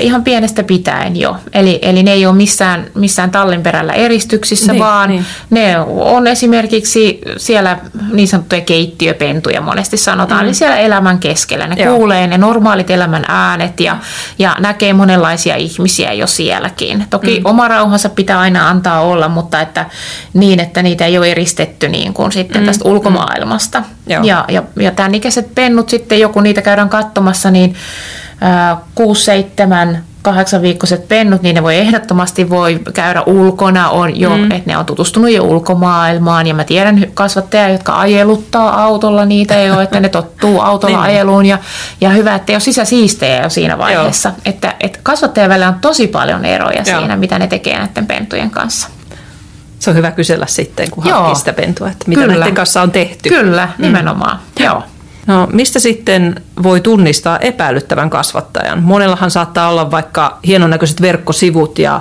Ihan 0.00 0.24
pienestä 0.24 0.62
pitäen 0.62 1.16
jo. 1.16 1.36
Eli, 1.52 1.78
eli 1.82 2.02
ne 2.02 2.12
ei 2.12 2.26
ole 2.26 2.34
missään, 2.34 2.86
missään 2.94 3.30
tallin 3.30 3.62
perällä 3.62 3.92
eristyksissä, 3.92 4.72
niin, 4.72 4.82
vaan 4.82 5.08
niin. 5.08 5.24
ne 5.50 5.78
on 5.88 6.26
esimerkiksi 6.26 7.20
siellä 7.36 7.78
niin 8.12 8.28
sanottuja 8.28 8.60
keittiöpentuja 8.60 9.60
monesti 9.60 9.96
sanotaan, 9.96 10.40
mm. 10.40 10.44
eli 10.44 10.54
siellä 10.54 10.76
elämän 10.76 11.18
keskellä. 11.18 11.66
Ne 11.66 11.82
Joo. 11.82 11.96
kuulee 11.96 12.26
ne 12.26 12.38
normaalit 12.38 12.90
elämän 12.90 13.24
äänet 13.28 13.80
ja, 13.80 13.96
ja 14.38 14.56
näkee 14.60 14.92
monenlaisia 14.92 15.56
ihmisiä 15.56 16.12
jo 16.12 16.26
sielläkin. 16.26 17.06
Toki 17.10 17.38
mm. 17.38 17.46
oma 17.46 17.68
rauhansa 17.68 18.08
pitää 18.08 18.38
aina 18.40 18.68
antaa 18.68 19.00
olla, 19.00 19.28
mutta 19.28 19.60
että 19.60 19.86
niin, 20.34 20.60
että 20.60 20.82
niitä 20.82 21.06
ei 21.06 21.18
ole 21.18 21.30
eristetty 21.30 21.88
niin 21.88 22.14
kuin 22.14 22.32
sitten 22.32 22.62
mm. 22.62 22.66
tästä 22.66 22.88
ulkomaailmasta. 22.88 23.82
Joo. 24.06 24.24
Ja, 24.24 24.44
ja, 24.48 24.62
ja 24.76 24.90
tämän 24.90 25.14
ikäiset 25.14 25.54
pennut 25.54 25.88
sitten, 25.88 26.20
joku 26.20 26.40
niitä 26.40 26.62
käydään 26.62 26.88
katsomassa, 26.88 27.50
niin 27.50 27.76
ää, 28.40 28.76
6, 28.94 29.24
7, 29.24 30.02
kahdeksan 30.26 30.62
viikkoiset 30.62 31.08
pennut, 31.08 31.42
niin 31.42 31.54
ne 31.54 31.62
voi 31.62 31.76
ehdottomasti 31.76 32.50
voi 32.50 32.80
käydä 32.94 33.22
ulkona, 33.26 33.90
on 33.90 34.20
jo, 34.20 34.36
mm. 34.36 34.50
että 34.50 34.70
ne 34.70 34.76
on 34.76 34.86
tutustunut 34.86 35.30
jo 35.30 35.44
ulkomaailmaan. 35.44 36.46
Ja 36.46 36.54
mä 36.54 36.64
tiedän 36.64 37.06
kasvattajia, 37.14 37.68
jotka 37.68 38.00
ajeluttaa 38.00 38.82
autolla 38.82 39.24
niitä 39.24 39.54
jo, 39.54 39.80
että 39.84 40.00
ne 40.00 40.08
tottuu 40.08 40.60
autolla 40.60 40.96
niin. 40.96 41.14
ajeluun. 41.14 41.46
Ja, 41.46 41.58
ja 42.00 42.10
hyvä, 42.10 42.34
että 42.34 42.52
ei 42.52 42.54
ole 42.54 42.60
sisäsiistejä 42.60 43.42
jo 43.42 43.50
siinä 43.50 43.78
vaiheessa. 43.78 44.28
Joo. 44.28 44.38
Että, 44.44 44.74
että 44.80 44.98
kasvattajien 45.02 45.50
välillä 45.50 45.68
on 45.68 45.80
tosi 45.80 46.06
paljon 46.06 46.44
eroja 46.44 46.82
Joo. 46.86 46.98
siinä, 46.98 47.16
mitä 47.16 47.38
ne 47.38 47.46
tekee 47.46 47.78
näiden 47.78 48.06
pentujen 48.06 48.50
kanssa. 48.50 48.88
Se 49.78 49.90
on 49.90 49.96
hyvä 49.96 50.10
kysellä 50.10 50.46
sitten, 50.46 50.90
kun 50.90 51.06
Joo. 51.06 51.18
hankkii 51.18 51.36
sitä 51.36 51.52
pentua, 51.52 51.90
että 51.90 52.04
mitä 52.08 52.20
Kyllä. 52.22 52.34
näiden 52.34 52.54
kanssa 52.54 52.82
on 52.82 52.90
tehty. 52.90 53.28
Kyllä, 53.28 53.68
mm. 53.78 53.82
nimenomaan. 53.82 54.38
Mm. 54.58 54.64
Joo. 54.64 54.82
No, 55.26 55.48
mistä 55.52 55.78
sitten 55.78 56.42
voi 56.62 56.80
tunnistaa 56.80 57.38
epäilyttävän 57.38 58.10
kasvattajan? 58.10 58.82
Monellahan 58.82 59.30
saattaa 59.30 59.68
olla 59.68 59.90
vaikka 59.90 60.38
hienonnäköiset 60.46 61.02
verkkosivut 61.02 61.78
ja, 61.78 62.00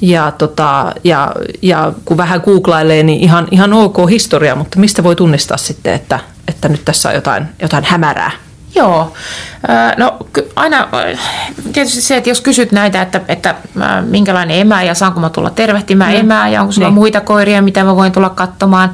ja, 0.00 0.30
tota, 0.30 0.92
ja, 1.04 1.32
ja 1.62 1.92
kun 2.04 2.16
vähän 2.16 2.40
googlailee, 2.44 3.02
niin 3.02 3.20
ihan, 3.20 3.48
ihan 3.50 3.72
ok 3.72 3.96
historia, 4.10 4.54
mutta 4.54 4.78
mistä 4.78 5.02
voi 5.02 5.16
tunnistaa 5.16 5.56
sitten, 5.56 5.94
että, 5.94 6.20
että 6.48 6.68
nyt 6.68 6.84
tässä 6.84 7.08
on 7.08 7.14
jotain, 7.14 7.46
jotain 7.62 7.84
hämärää? 7.84 8.30
Joo, 8.74 9.12
no 9.96 10.16
aina 10.56 10.88
tietysti 11.72 12.00
se, 12.00 12.16
että 12.16 12.30
jos 12.30 12.40
kysyt 12.40 12.72
näitä, 12.72 13.02
että, 13.02 13.20
että 13.28 13.54
minkälainen 14.02 14.60
emä 14.60 14.82
ja 14.82 14.94
saanko 14.94 15.20
mä 15.20 15.30
tulla 15.30 15.50
tervehtimään 15.50 16.12
mm. 16.12 16.20
emää 16.20 16.48
ja 16.48 16.60
onko 16.60 16.72
sulla 16.72 16.88
niin. 16.88 16.94
muita 16.94 17.20
koiria, 17.20 17.62
mitä 17.62 17.84
mä 17.84 17.96
voin 17.96 18.12
tulla 18.12 18.30
katsomaan. 18.30 18.90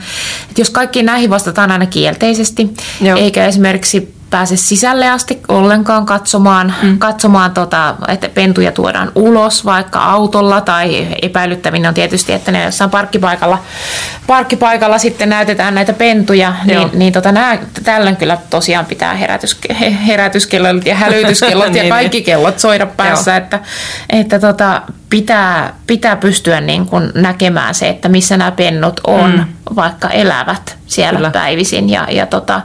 Että 0.48 0.60
jos 0.60 0.70
kaikkiin 0.70 1.06
näihin 1.06 1.30
vastataan 1.30 1.70
aina 1.70 1.86
kielteisesti, 1.86 2.74
Joo. 3.00 3.18
eikä 3.18 3.46
esimerkiksi 3.46 4.21
pääse 4.32 4.56
sisälle 4.56 5.10
asti 5.10 5.40
ollenkaan 5.48 6.06
katsomaan, 6.06 6.74
mm. 6.82 6.98
katsomaan 6.98 7.50
tota, 7.50 7.94
että 8.08 8.28
pentuja 8.28 8.72
tuodaan 8.72 9.12
ulos 9.14 9.64
vaikka 9.64 10.04
autolla 10.04 10.60
tai 10.60 11.06
epäilyttävin 11.22 11.86
on 11.86 11.94
tietysti, 11.94 12.32
että 12.32 12.52
ne 12.52 12.64
jossain 12.64 12.90
parkkipaikalla, 12.90 13.58
parkkipaikalla 14.26 14.98
sitten 14.98 15.28
näytetään 15.28 15.74
näitä 15.74 15.92
pentuja, 15.92 16.54
niin, 16.64 16.90
niin 16.92 17.12
tota, 17.12 17.32
nää, 17.32 17.58
tällöin 17.84 18.16
kyllä 18.16 18.38
tosiaan 18.50 18.86
pitää 18.86 19.14
herätys, 19.14 19.60
herätyskellot 20.06 20.86
ja 20.86 20.94
hälytyskellot 21.04 21.74
ja 21.74 21.82
niin, 21.82 21.88
kaikki 21.88 22.18
niin. 22.18 22.24
kellot 22.24 22.58
soida 22.58 22.86
päässä, 22.86 23.30
Joo. 23.30 23.38
että, 23.38 23.60
että 24.10 24.38
tota, 24.38 24.82
pitää, 25.12 25.74
pitää 25.86 26.16
pystyä 26.16 26.60
niin 26.60 26.86
kuin 26.86 27.12
näkemään 27.14 27.74
se, 27.74 27.88
että 27.88 28.08
missä 28.08 28.36
nämä 28.36 28.50
pennut 28.50 29.00
on, 29.06 29.30
mm. 29.30 29.44
vaikka 29.76 30.08
elävät 30.08 30.76
siellä 30.86 31.16
Kyllä. 31.16 31.30
päivisin. 31.30 31.90
Ja, 31.90 32.06
ja, 32.10 32.26
tota, 32.26 32.60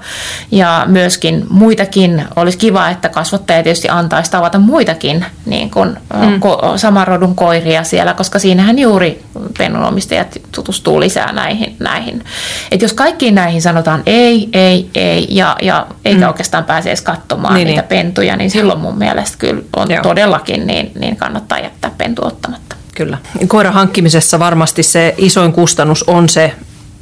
ja 0.52 0.84
myöskin 0.86 1.46
muitakin, 1.50 2.24
olisi 2.36 2.58
kiva, 2.58 2.90
että 2.90 3.10
kasvattaja 3.10 3.64
tietysti 3.64 3.90
antaisi 3.90 4.32
tavata 4.32 4.60
muitakin 4.60 5.26
niin 5.46 5.70
kuin, 5.70 5.98
mm. 6.14 6.40
ko, 6.40 6.74
saman 6.76 7.08
rodun 7.08 7.36
koiria 7.36 7.84
siellä, 7.84 8.14
koska 8.14 8.40
siinähän 8.40 8.80
juuri 8.80 9.24
pennunomistajat 9.58 10.38
tutustuu 10.52 11.00
lisää 11.00 11.32
näihin. 11.32 11.76
näihin. 11.80 12.24
Et 12.72 12.82
jos 12.82 12.94
kaikkiin 12.94 13.36
näihin 13.36 13.62
sanotaan 13.62 14.04
ei, 14.06 14.50
ei, 14.54 14.90
ei, 14.96 15.28
ja, 15.30 15.56
ja 15.62 15.88
eikä 16.06 16.22
mm. 16.22 16.28
oikeastaan 16.28 16.64
pääse 16.64 16.90
edes 16.90 17.02
katsomaan 17.02 17.54
niin, 17.54 17.68
niitä 17.68 17.82
niin. 17.82 17.90
pentuja, 17.90 18.36
niin 18.36 18.52
silloin 18.52 18.80
mun 18.80 18.98
mielestä 18.98 19.38
kyllä 19.38 19.62
on 19.76 19.92
Joo. 19.92 20.04
todellakin, 20.04 20.68
niin, 20.68 20.92
niin 21.00 21.16
kannattaa 21.16 21.60
jättää 21.60 21.92
pentu 21.98 22.26
ottamatta. 22.38 22.76
Kyllä. 22.96 23.18
Koiran 23.48 23.74
hankkimisessa 23.74 24.40
varmasti 24.40 24.84
se 24.84 25.16
isoin 25.18 25.54
kustannus 25.54 26.04
on 26.04 26.30
se 26.30 26.54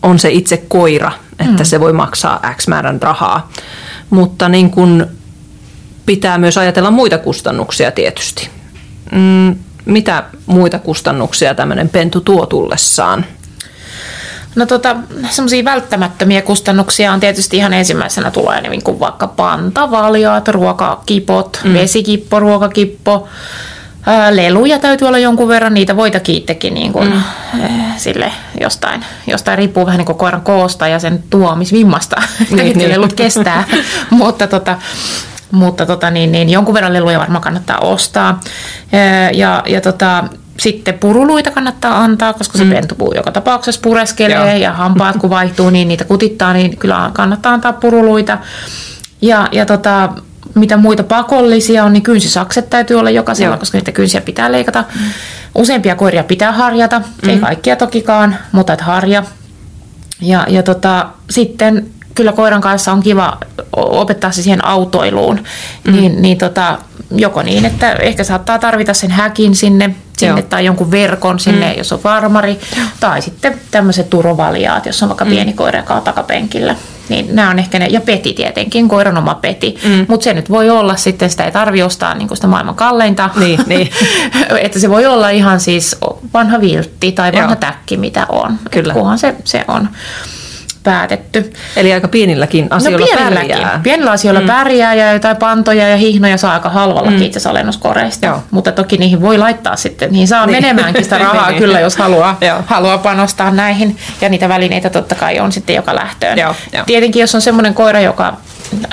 on 0.05 0.19
se 0.19 0.29
itse 0.29 0.57
koira, 0.57 1.11
että 1.39 1.63
mm. 1.63 1.65
se 1.65 1.79
voi 1.79 1.93
maksaa 1.93 2.53
X 2.55 2.67
määrän 2.67 3.01
rahaa. 3.01 3.51
Mutta 4.09 4.49
niin 4.49 4.71
kun 4.71 5.07
pitää 6.05 6.37
myös 6.37 6.57
ajatella 6.57 6.91
muita 6.91 7.17
kustannuksia 7.17 7.91
tietysti. 7.91 8.49
Mm, 9.11 9.55
mitä 9.85 10.23
muita 10.45 10.79
kustannuksia 10.79 11.55
tämmöinen 11.55 11.89
pentu 11.89 12.21
tuo 12.21 12.45
tullessaan? 12.45 13.25
No 14.55 14.65
tota, 14.65 14.95
semmoisia 15.29 15.65
välttämättömiä 15.65 16.41
kustannuksia 16.41 17.13
on 17.13 17.19
tietysti 17.19 17.57
ihan 17.57 17.73
ensimmäisenä 17.73 18.31
tulee 18.31 18.61
niin 18.61 18.83
kuin 18.83 18.99
vaikka 18.99 19.27
pantavaljaat, 19.27 20.47
ruokakipot, 20.47 21.61
mm. 21.63 21.73
vesikippo, 21.73 22.39
ruokakippo, 22.39 23.27
leluja 24.31 24.79
täytyy 24.79 25.07
olla 25.07 25.19
jonkun 25.19 25.47
verran, 25.47 25.73
niitä 25.73 25.95
voita 25.95 26.19
kiittekin 26.19 26.73
niin 26.73 26.93
kuin, 26.93 27.13
mm. 27.13 27.21
sille 27.97 28.31
jostain, 28.61 29.05
jostain 29.27 29.57
riippuu 29.57 29.85
vähän 29.85 29.97
niin 29.97 30.05
kuin 30.05 30.17
koiran 30.17 30.41
koosta 30.41 30.87
ja 30.87 30.99
sen 30.99 31.23
tuomisvimmasta, 31.29 32.15
että 32.41 32.55
niin, 32.55 32.77
niin. 32.77 32.89
lelut 32.89 33.13
kestää, 33.13 33.63
mutta 34.09 34.47
tota, 34.47 34.77
mutta 35.51 35.85
tota, 35.85 36.11
niin, 36.11 36.31
niin, 36.31 36.49
jonkun 36.49 36.73
verran 36.73 36.93
leluja 36.93 37.19
varmaan 37.19 37.43
kannattaa 37.43 37.79
ostaa. 37.79 38.39
Ja, 39.33 39.63
ja 39.65 39.81
tota, 39.81 40.23
sitten 40.59 40.93
puruluita 40.93 41.51
kannattaa 41.51 42.03
antaa, 42.03 42.33
koska 42.33 42.57
se 42.57 42.63
mm. 42.63 42.69
pentupuu 42.69 43.13
joka 43.15 43.31
tapauksessa 43.31 43.81
pureskelee 43.81 44.51
Joo. 44.51 44.61
ja 44.61 44.73
hampaat 44.73 45.17
kun 45.17 45.29
vaihtuu, 45.29 45.69
niin 45.69 45.87
niitä 45.87 46.03
kutittaa, 46.03 46.53
niin 46.53 46.77
kyllä 46.77 47.09
kannattaa 47.13 47.53
antaa 47.53 47.73
puruluita. 47.73 48.37
Ja, 49.21 49.47
ja 49.51 49.65
tota, 49.65 50.09
mitä 50.55 50.77
muita 50.77 51.03
pakollisia 51.03 51.83
on, 51.83 51.93
niin 51.93 52.03
kynsisakset 52.03 52.69
täytyy 52.69 52.99
olla 52.99 53.09
jokaisella, 53.09 53.53
Joo. 53.53 53.59
koska 53.59 53.77
niitä 53.77 53.91
kynsiä 53.91 54.21
pitää 54.21 54.51
leikata. 54.51 54.83
Mm. 54.95 55.01
Useampia 55.55 55.95
koiria 55.95 56.23
pitää 56.23 56.51
harjata, 56.51 56.99
mm. 56.99 57.29
ei 57.29 57.37
kaikkia 57.37 57.75
tokikaan, 57.75 58.35
mutta 58.51 58.73
et 58.73 58.81
harja. 58.81 59.23
Ja, 60.21 60.45
ja 60.49 60.63
tota, 60.63 61.09
sitten 61.29 61.89
kyllä 62.15 62.31
koiran 62.31 62.61
kanssa 62.61 62.91
on 62.91 63.03
kiva 63.03 63.37
opettaa 63.75 64.31
se 64.31 64.41
siihen 64.41 64.65
autoiluun, 64.65 65.43
mm. 65.83 65.93
niin, 65.93 66.21
niin 66.21 66.37
tota, 66.37 66.77
joko 67.11 67.43
niin, 67.43 67.65
että 67.65 67.93
ehkä 67.93 68.23
saattaa 68.23 68.59
tarvita 68.59 68.93
sen 68.93 69.11
häkin 69.11 69.55
sinne, 69.55 69.95
sinne 70.17 70.41
tai 70.41 70.65
jonkun 70.65 70.91
verkon 70.91 71.39
sinne, 71.39 71.71
mm. 71.71 71.77
jos 71.77 71.91
on 71.91 71.99
varmari, 72.03 72.59
tai 72.99 73.21
sitten 73.21 73.61
tämmöiset 73.71 74.09
turvaliaat, 74.09 74.85
jos 74.85 75.03
on 75.03 75.09
vaikka 75.09 75.25
mm. 75.25 75.31
pieni 75.31 75.53
koira, 75.53 75.79
joka 75.79 75.95
on 75.95 76.01
takapenkillä. 76.01 76.75
Niin 77.09 77.35
nämä 77.35 77.49
on 77.49 77.59
ehkä 77.59 77.79
ne, 77.79 77.87
ja 77.87 78.01
peti 78.01 78.33
tietenkin, 78.33 78.87
koiran 78.87 79.17
oma 79.17 79.35
peti. 79.35 79.77
Mm. 79.83 80.05
Mutta 80.07 80.23
se 80.23 80.33
nyt 80.33 80.49
voi 80.49 80.69
olla 80.69 80.95
sitten, 80.95 81.29
sitä 81.29 81.43
ei 81.43 81.51
tarvi 81.51 81.83
ostaa 81.83 82.15
niin 82.15 82.29
sitä 82.33 82.47
maailman 82.47 82.75
kalleinta. 82.75 83.29
Niin, 83.35 83.59
niin. 83.67 83.89
että 84.61 84.79
se 84.79 84.89
voi 84.89 85.05
olla 85.05 85.29
ihan 85.29 85.59
siis 85.59 85.95
vanha 86.33 86.61
viltti 86.61 87.11
tai 87.11 87.31
vanha 87.31 87.47
Joo. 87.47 87.55
täkki, 87.55 87.97
mitä 87.97 88.25
on. 88.29 88.59
Kyllä. 88.71 88.93
kunhan 88.93 89.19
se, 89.19 89.35
se 89.43 89.65
on 89.67 89.89
päätetty. 90.85 91.53
Eli 91.75 91.93
aika 91.93 92.07
pienilläkin 92.07 92.67
no 92.69 92.75
asioilla 92.77 92.99
no 92.99 93.05
pienilläkin. 93.05 93.49
pärjää. 93.49 93.79
Pienillä 93.83 94.11
asioilla 94.11 94.41
mm. 94.41 94.47
pärjää 94.47 94.93
ja 94.93 95.13
jotain 95.13 95.37
pantoja 95.37 95.89
ja 95.89 95.97
hihnoja 95.97 96.37
saa 96.37 96.53
aika 96.53 96.69
halvallakin 96.69 97.19
mm. 97.19 97.25
itse 97.25 97.49
alennuskoreista. 97.49 98.39
Mutta 98.51 98.71
toki 98.71 98.97
niihin 98.97 99.21
voi 99.21 99.37
laittaa 99.37 99.75
sitten, 99.75 100.11
niihin 100.11 100.27
saa 100.27 100.45
niin. 100.45 100.61
menemäänkin 100.61 101.03
sitä 101.03 101.17
rahaa 101.27 101.49
niin. 101.49 101.59
kyllä, 101.59 101.79
jos 101.79 101.97
haluaa, 101.97 102.39
haluaa 102.65 102.97
panostaa 102.97 103.51
näihin. 103.51 103.97
Ja 104.21 104.29
niitä 104.29 104.49
välineitä 104.49 104.89
totta 104.89 105.15
kai 105.15 105.39
on 105.39 105.51
sitten 105.51 105.75
joka 105.75 105.95
lähtöön. 105.95 106.37
Joo, 106.37 106.55
jo. 106.73 106.83
Tietenkin 106.85 107.19
jos 107.19 107.35
on 107.35 107.41
semmoinen 107.41 107.73
koira, 107.73 107.99
joka 107.99 108.37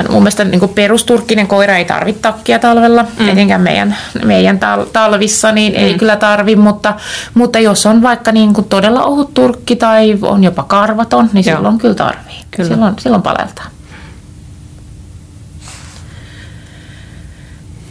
mun 0.09 0.23
mielestä 0.23 0.45
niin 0.45 0.69
perusturkkinen 0.69 1.47
koira 1.47 1.77
ei 1.77 1.85
tarvitse 1.85 2.23
takkia 2.23 2.59
talvella, 2.59 3.07
mm. 3.19 3.29
etenkään 3.29 3.61
meidän, 3.61 3.97
meidän 4.25 4.59
tal- 4.59 4.87
talvissa, 4.93 5.53
niin 5.53 5.75
ei 5.75 5.93
mm. 5.93 5.99
kyllä 5.99 6.17
tarvi, 6.17 6.57
mutta, 6.57 6.95
mutta 7.35 7.59
jos 7.59 7.87
on 7.87 8.03
vaikka 8.03 8.33
niin 8.33 8.55
kuin 8.55 8.69
todella 8.69 9.05
ohut 9.05 9.35
turkki 9.35 9.77
tai 9.77 10.19
on 10.23 10.45
jopa 10.45 10.63
karvaton, 10.63 11.31
niin 11.33 11.45
Joo. 11.47 11.57
silloin 11.57 11.79
kyllä 11.79 11.95
tarvii. 11.95 12.41
Kyllä. 12.51 12.69
Silloin, 12.69 12.95
silloin 12.99 13.23
paleltaa. 13.23 13.67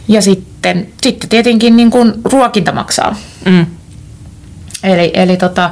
Ja 0.08 0.22
sitten, 0.22 0.88
sitten 1.02 1.28
tietenkin 1.30 1.76
niin 1.76 1.90
kuin 1.90 2.12
ruokinta 2.24 2.72
maksaa. 2.72 3.16
Mm. 3.44 3.66
Eli, 4.82 5.10
eli 5.14 5.36
tota, 5.36 5.70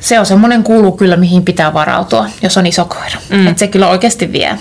se 0.00 0.20
on 0.20 0.26
semmoinen 0.26 0.62
kulu 0.62 0.92
kyllä, 0.92 1.16
mihin 1.16 1.44
pitää 1.44 1.74
varautua, 1.74 2.26
jos 2.42 2.56
on 2.56 2.66
iso 2.66 2.84
koira. 2.84 3.20
Mm. 3.30 3.46
Et 3.46 3.58
se 3.58 3.66
kyllä 3.66 3.88
oikeasti 3.88 4.32
vie 4.32 4.58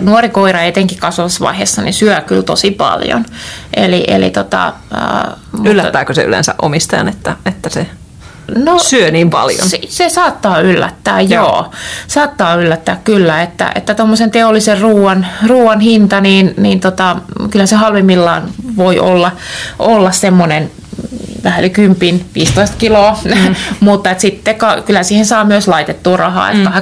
nuori 0.00 0.28
koira 0.28 0.62
etenkin 0.62 0.98
kasvavassa 0.98 1.82
niin 1.82 1.94
syö 1.94 2.20
kyllä 2.20 2.42
tosi 2.42 2.70
paljon. 2.70 3.24
Eli, 3.76 4.04
eli 4.08 4.30
tota, 4.30 4.66
äh, 4.66 5.36
Yllättääkö 5.64 6.14
se 6.14 6.22
yleensä 6.22 6.54
omistajan, 6.62 7.08
että, 7.08 7.36
että 7.46 7.68
se 7.68 7.86
No, 8.56 8.78
syö 8.78 9.10
niin 9.10 9.30
paljon. 9.30 9.68
Se, 9.68 9.80
se 9.88 10.08
saattaa 10.08 10.60
yllättää, 10.60 11.20
joo. 11.20 11.44
joo. 11.44 11.70
Saattaa 12.06 12.54
yllättää 12.54 13.00
kyllä, 13.04 13.42
että, 13.42 13.72
että 13.74 13.94
tuommoisen 13.94 14.30
teollisen 14.30 14.80
ruoan, 14.80 15.26
ruoan 15.46 15.80
hinta, 15.80 16.20
niin, 16.20 16.54
niin 16.56 16.80
tota, 16.80 17.16
kyllä 17.50 17.66
se 17.66 17.76
halvimmillaan 17.76 18.42
voi 18.76 18.98
olla, 18.98 19.32
olla 19.78 20.12
semmoinen 20.12 20.70
vähän 21.44 21.60
yli 21.60 21.70
10, 21.70 22.24
15 22.34 22.76
kiloa, 22.78 23.18
mm. 23.24 23.54
mutta 23.80 24.10
et 24.10 24.20
sitten 24.20 24.56
kyllä 24.86 25.02
siihen 25.02 25.26
saa 25.26 25.44
myös 25.44 25.68
laitettua 25.68 26.16
rahaa, 26.16 26.50
että 26.50 26.70
mm. 26.70 26.76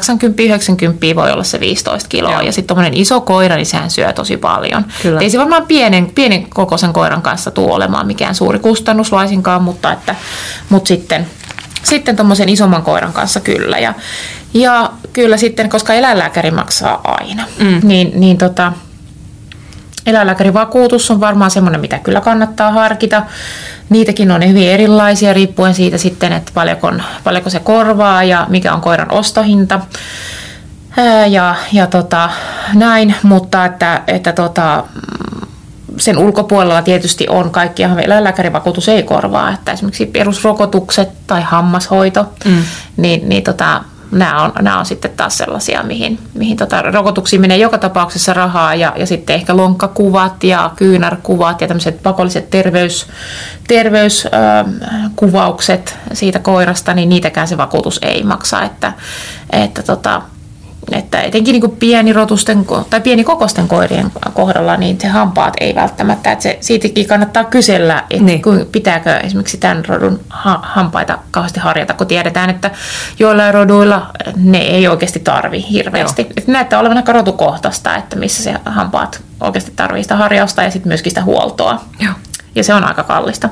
80-90 1.13 1.17
voi 1.17 1.33
olla 1.33 1.45
se 1.45 1.61
15 1.61 2.09
kiloa 2.09 2.33
Joo. 2.33 2.41
ja 2.41 2.53
sitten 2.53 2.67
tuommoinen 2.67 3.01
iso 3.01 3.21
koira, 3.21 3.57
niin 3.57 3.67
sehän 3.67 3.91
syö 3.91 4.13
tosi 4.13 4.37
paljon. 4.37 4.85
Kyllä. 5.03 5.21
Ei 5.21 5.31
se 5.31 5.39
varmaan 5.39 5.67
pienen, 5.67 6.13
pienen 6.15 6.51
kokoisen 6.51 6.93
koiran 6.93 7.23
kanssa 7.23 7.51
tule 7.51 7.73
olemaan 7.73 8.07
mikään 8.07 8.35
suuri 8.35 8.59
kustannus 8.59 9.13
laisinkaan, 9.13 9.63
mutta, 9.63 9.93
että, 9.93 10.15
mutta 10.69 10.89
sitten 10.89 11.27
sitten 11.83 12.17
tuommoisen 12.17 12.49
isomman 12.49 12.83
koiran 12.83 13.13
kanssa 13.13 13.41
kyllä. 13.41 13.79
Ja, 13.79 13.95
ja 14.55 14.91
kyllä 15.13 15.37
sitten, 15.37 15.69
koska 15.69 15.95
eläinlääkäri 15.95 16.51
maksaa 16.51 17.01
aina, 17.05 17.45
mm. 17.59 17.81
niin, 17.83 18.13
niin 18.15 18.39
tota, 18.39 18.73
eläinlääkärivakuutus 20.07 21.11
on 21.11 21.21
varmaan 21.21 21.51
semmoinen, 21.51 21.81
mitä 21.81 21.99
kyllä 21.99 22.21
kannattaa 22.21 22.73
harkita. 22.73 23.23
Niitäkin 23.89 24.31
on 24.31 24.49
hyvin 24.49 24.69
erilaisia 24.69 25.33
riippuen 25.33 25.75
siitä 25.75 25.99
sitten, 25.99 26.33
että 26.33 26.53
paljonko, 26.55 26.93
paljonko 27.25 27.51
se 27.51 27.61
korvaa 27.61 28.25
ja 28.25 28.47
mikä 28.49 28.75
on 28.75 28.81
koiran 28.81 29.13
ostohinta. 29.13 29.81
Ja, 31.29 31.55
ja 31.73 31.87
tota, 31.87 32.31
näin, 32.75 33.15
mutta 33.23 33.65
että, 33.65 34.03
että 34.07 34.33
tota, 34.33 34.85
sen 35.97 36.19
ulkopuolella 36.19 36.83
tietysti 36.83 37.27
on 37.29 37.51
kaikkia, 37.51 37.91
eläinlääkärivakuutus 38.03 38.89
ei 38.89 39.03
korvaa, 39.03 39.51
että 39.51 39.73
esimerkiksi 39.73 40.07
perusrokotukset 40.07 41.09
tai 41.27 41.43
hammashoito, 41.43 42.33
mm. 42.45 42.63
niin, 42.97 43.29
niin 43.29 43.43
tota, 43.43 43.85
nämä 44.11 44.43
on, 44.43 44.53
nämä 44.61 44.79
on 44.79 44.87
sitten 44.87 45.11
taas 45.17 45.39
sellaisia, 45.39 45.83
mihin, 45.83 46.19
mihin 46.35 46.57
tota, 46.57 46.83
rokotuksiin 46.83 47.41
menee 47.41 47.57
joka 47.57 47.79
tapauksessa 47.79 48.33
rahaa 48.33 48.75
ja, 48.75 48.93
ja 48.97 49.07
sitten 49.07 49.37
ehkä 49.37 49.57
lonkkakuvat 49.57 50.45
ja 50.45 50.71
kyynärkuvat 50.77 51.61
ja 51.61 51.69
tämmöiset 51.69 52.03
pakolliset 52.03 52.51
terveys, 52.51 53.07
terveyskuvaukset 53.69 55.99
siitä 56.13 56.39
koirasta, 56.39 56.95
niin 56.95 57.09
niitäkään 57.09 57.49
se 57.49 57.57
vakuutus 57.57 57.99
ei 58.03 58.23
maksa, 58.23 58.63
että, 58.63 58.93
että 59.51 59.83
tota, 59.83 60.23
että 60.93 61.21
etenkin 61.21 61.53
niin 61.53 61.61
kuin 61.61 61.77
pienirotusten 61.77 62.67
tai 62.91 63.01
pienikokoisten 63.01 63.69
koirien 63.69 64.13
kohdalla, 64.35 64.77
niin 64.77 65.01
se 65.01 65.09
hampaat 65.09 65.55
ei 65.61 65.75
välttämättä, 65.75 66.33
että 66.33 66.43
se, 66.43 66.59
siitäkin 66.61 67.07
kannattaa 67.07 67.45
kysellä, 67.45 68.05
että 68.11 68.25
niin. 68.25 68.43
pitääkö 68.73 69.17
esimerkiksi 69.17 69.57
tämän 69.57 69.85
rodun 69.85 70.21
ha- 70.29 70.61
hampaita 70.63 71.19
kauheasti 71.31 71.61
harjata, 71.61 71.95
kun 71.95 72.07
tiedetään, 72.07 72.51
että 72.51 72.71
joilla 73.19 73.53
roduilla 73.53 74.07
ne 74.37 74.59
ei 74.59 74.89
oikeasti 74.89 75.21
tarvi 75.21 75.67
hirveästi. 75.71 76.27
Että 76.37 76.53
näyttää 76.53 76.79
olevan 76.79 76.97
aika 76.97 77.13
rotukohtaista, 77.13 77.97
että 77.97 78.17
missä 78.17 78.43
se 78.43 78.55
hampaat 78.65 79.23
oikeasti 79.41 79.73
tarvii 79.77 80.03
sitä 80.03 80.17
harjausta 80.17 80.63
ja 80.63 80.71
sitten 80.71 80.91
myöskin 80.91 81.11
sitä 81.11 81.23
huoltoa. 81.23 81.81
Joo 82.01 82.13
ja 82.57 82.65
se 82.65 82.75
on 82.75 82.85
aika 82.85 83.03
kallista. 83.03 83.49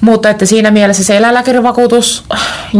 Mutta 0.00 0.30
että 0.30 0.46
siinä 0.46 0.70
mielessä 0.70 1.04
se 1.04 1.16
eläinlääkärivakuutus, 1.16 2.24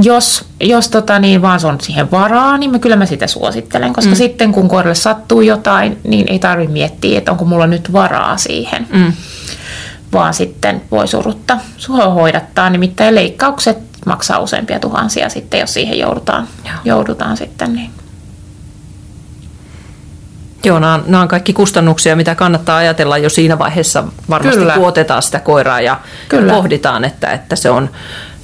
jos, 0.02 0.44
jos 0.60 0.88
tota, 0.88 1.18
niin 1.18 1.42
vaan 1.42 1.60
se 1.60 1.66
on 1.66 1.80
siihen 1.80 2.10
varaa, 2.10 2.58
niin 2.58 2.70
mä, 2.70 2.78
kyllä 2.78 2.96
mä 2.96 3.06
sitä 3.06 3.26
suosittelen, 3.26 3.92
koska 3.92 4.10
mm. 4.10 4.16
sitten 4.16 4.52
kun 4.52 4.68
koiralle 4.68 4.94
sattuu 4.94 5.40
jotain, 5.40 5.98
niin 6.04 6.26
ei 6.28 6.38
tarvitse 6.38 6.72
miettiä, 6.72 7.18
että 7.18 7.30
onko 7.30 7.44
mulla 7.44 7.66
nyt 7.66 7.92
varaa 7.92 8.36
siihen. 8.36 8.86
Mm. 8.92 9.12
Vaan 10.12 10.34
sitten 10.34 10.82
voi 10.90 11.08
surutta 11.08 11.58
hoidattaa, 12.14 12.70
nimittäin 12.70 13.14
leikkaukset 13.14 13.78
maksaa 14.06 14.38
useampia 14.38 14.80
tuhansia 14.80 15.28
sitten, 15.28 15.60
jos 15.60 15.74
siihen 15.74 15.98
joudutaan, 15.98 16.48
joudutaan 16.84 17.36
sitten. 17.36 17.72
Niin. 17.72 17.90
Joo, 20.64 20.78
nämä 20.78 20.94
on, 20.94 21.04
nämä 21.06 21.22
on 21.22 21.28
kaikki 21.28 21.52
kustannuksia, 21.52 22.16
mitä 22.16 22.34
kannattaa 22.34 22.76
ajatella 22.76 23.18
jo 23.18 23.28
siinä 23.28 23.58
vaiheessa 23.58 24.04
varmasti, 24.30 24.58
Kyllä. 24.60 24.74
kun 24.74 24.88
otetaan 24.88 25.22
sitä 25.22 25.40
koiraa 25.40 25.80
ja 25.80 26.00
Kyllä. 26.28 26.52
pohditaan, 26.52 27.04
että, 27.04 27.30
että 27.30 27.56
se 27.56 27.70
on, 27.70 27.90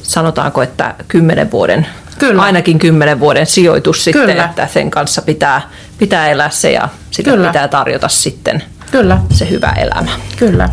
sanotaanko, 0.03 0.62
että 0.62 0.94
kymmenen 1.09 1.50
vuoden, 1.50 1.87
Kyllä. 2.18 2.42
ainakin 2.42 2.79
kymmenen 2.79 3.20
vuoden 3.20 3.46
sijoitus 3.46 4.05
sitten, 4.05 4.27
Kyllä. 4.27 4.44
että 4.44 4.66
sen 4.66 4.90
kanssa 4.90 5.22
pitää, 5.22 5.62
pitää 5.98 6.29
elää 6.31 6.50
se 6.50 6.72
ja 6.72 6.88
sitä 7.11 7.31
Kyllä. 7.31 7.46
pitää 7.46 7.68
tarjota 7.68 8.09
sitten 8.09 8.62
Kyllä. 8.90 9.18
se 9.31 9.50
hyvä 9.50 9.72
elämä. 9.77 10.11
Kyllä. 10.37 10.68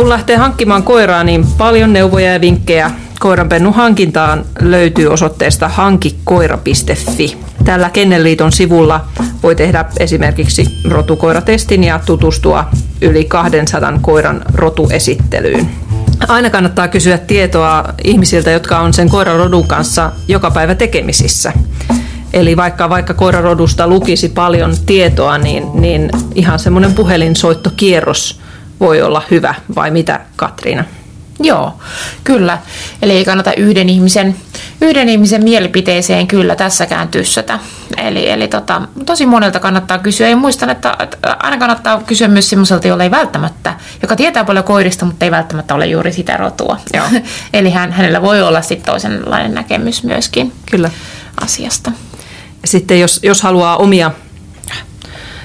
Kun 0.00 0.08
lähtee 0.08 0.36
hankkimaan 0.36 0.82
koiraa, 0.82 1.24
niin 1.24 1.46
paljon 1.58 1.92
neuvoja 1.92 2.32
ja 2.32 2.40
vinkkejä 2.40 2.90
koiranpennun 3.18 3.74
hankintaan 3.74 4.44
löytyy 4.60 5.06
osoitteesta 5.06 5.68
hankikoira.fi. 5.68 7.36
Tällä 7.64 7.90
Kennelliiton 7.90 8.52
sivulla 8.52 9.04
voi 9.42 9.54
tehdä 9.54 9.84
esimerkiksi 9.98 10.64
rotukoiratestin 10.90 11.84
ja 11.84 12.00
tutustua 12.06 12.64
yli 13.00 13.24
200 13.24 13.98
koiran 14.00 14.42
rotuesittelyyn. 14.54 15.70
Aina 16.28 16.50
kannattaa 16.50 16.88
kysyä 16.88 17.18
tietoa 17.18 17.84
ihmisiltä, 18.04 18.50
jotka 18.50 18.78
on 18.78 18.94
sen 18.94 19.08
koirarodun 19.08 19.68
kanssa 19.68 20.12
joka 20.28 20.50
päivä 20.50 20.74
tekemisissä. 20.74 21.52
Eli 22.32 22.56
vaikka, 22.56 22.90
vaikka 22.90 23.14
koirarodusta 23.14 23.88
lukisi 23.88 24.28
paljon 24.28 24.74
tietoa, 24.86 25.38
niin, 25.38 25.64
niin 25.74 26.10
ihan 26.34 26.58
semmoinen 26.58 26.94
puhelinsoittokierros 26.94 28.40
voi 28.80 29.02
olla 29.02 29.22
hyvä, 29.30 29.54
vai 29.74 29.90
mitä 29.90 30.20
Katriina? 30.36 30.84
Joo, 31.42 31.74
kyllä. 32.24 32.58
Eli 33.02 33.12
ei 33.12 33.24
kannata 33.24 33.52
yhden 33.56 33.88
ihmisen, 33.88 34.36
yhden 34.80 35.08
ihmisen 35.08 35.44
mielipiteeseen 35.44 36.26
kyllä 36.26 36.56
tässäkään 36.56 37.08
tyssätä. 37.08 37.58
Eli, 37.96 38.30
eli 38.30 38.48
tota, 38.48 38.82
tosi 39.06 39.26
monelta 39.26 39.60
kannattaa 39.60 39.98
kysyä. 39.98 40.28
Ja 40.28 40.36
muistan, 40.36 40.70
että, 40.70 40.96
että 40.98 41.36
aina 41.38 41.58
kannattaa 41.58 42.02
kysyä 42.06 42.28
myös 42.28 42.50
semmoiselta, 42.50 42.88
jolla 42.88 43.04
ei 43.04 43.10
välttämättä, 43.10 43.74
joka 44.02 44.16
tietää 44.16 44.44
paljon 44.44 44.64
koirista, 44.64 45.06
mutta 45.06 45.24
ei 45.24 45.30
välttämättä 45.30 45.74
ole 45.74 45.86
juuri 45.86 46.12
sitä 46.12 46.36
rotua. 46.36 46.78
Joo. 46.94 47.06
eli 47.52 47.70
hän, 47.70 47.92
hänellä 47.92 48.22
voi 48.22 48.42
olla 48.42 48.62
sitten 48.62 48.92
toisenlainen 48.92 49.54
näkemys 49.54 50.04
myöskin 50.04 50.52
kyllä. 50.70 50.90
asiasta. 51.40 51.92
Sitten 52.64 53.00
jos, 53.00 53.20
jos 53.22 53.42
haluaa 53.42 53.76
omia 53.76 54.10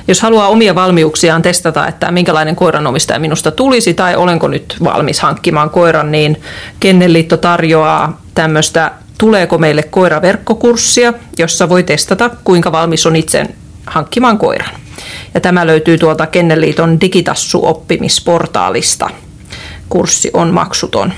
jos 0.08 0.22
haluaa 0.22 0.48
omia 0.48 0.76
valmiuksiaan 0.76 1.42
testata, 1.42 1.88
että 1.88 2.12
minkälainen 2.12 2.56
koiranomistaja 2.56 3.20
minusta 3.20 3.52
tulisi 3.52 3.94
tai 3.94 4.16
olenko 4.16 4.48
nyt 4.48 4.78
valmis 4.84 5.20
hankkimaan 5.20 5.70
koiran, 5.70 6.12
niin 6.12 6.42
Kennelliitto 6.80 7.38
tarjoaa 7.38 8.22
tämmöistä 8.36 8.92
Tuleeko 9.18 9.58
meille 9.58 9.84
koiraverkkokurssia, 9.84 11.14
jossa 11.38 11.70
voi 11.70 11.84
testata, 11.84 12.30
kuinka 12.44 12.72
valmis 12.72 13.06
on 13.06 13.16
itse 13.16 13.46
hankkimaan 13.86 14.38
koiran. 14.38 14.70
Ja 15.34 15.40
tämä 15.40 15.68
löytyy 15.68 15.98
tuolta 15.98 16.28
Kennelliiton 16.28 16.98
digitassu-oppimisportaalista. 17.02 19.10
Kurssi 19.90 20.30
on 20.34 20.54
maksuton. 20.54 21.14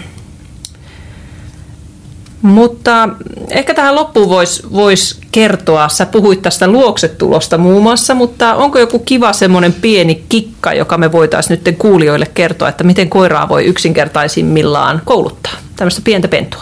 Mutta 2.48 3.10
ehkä 3.50 3.74
tähän 3.74 3.96
loppuun 3.96 4.30
voisi 4.30 4.64
vois 4.74 5.20
kertoa, 5.32 5.90
sä 5.90 6.06
puhuit 6.06 6.42
tästä 6.42 6.68
luoksetulosta 6.68 7.58
muun 7.58 7.84
muassa, 7.84 8.14
mutta 8.14 8.56
onko 8.56 8.80
joku 8.80 9.00
kiva 9.00 9.34
semmoinen 9.34 9.74
pieni 9.74 10.24
kikka, 10.30 10.74
joka 10.74 10.98
me 10.98 11.12
voitaisiin 11.12 11.62
nyt 11.66 11.78
kuulijoille 11.78 12.26
kertoa, 12.34 12.70
että 12.70 12.84
miten 12.84 13.10
koiraa 13.10 13.50
voi 13.50 13.66
yksinkertaisimmillaan 13.66 15.02
kouluttaa, 15.06 15.54
tämmöistä 15.76 16.02
pientä 16.04 16.28
pentua? 16.28 16.62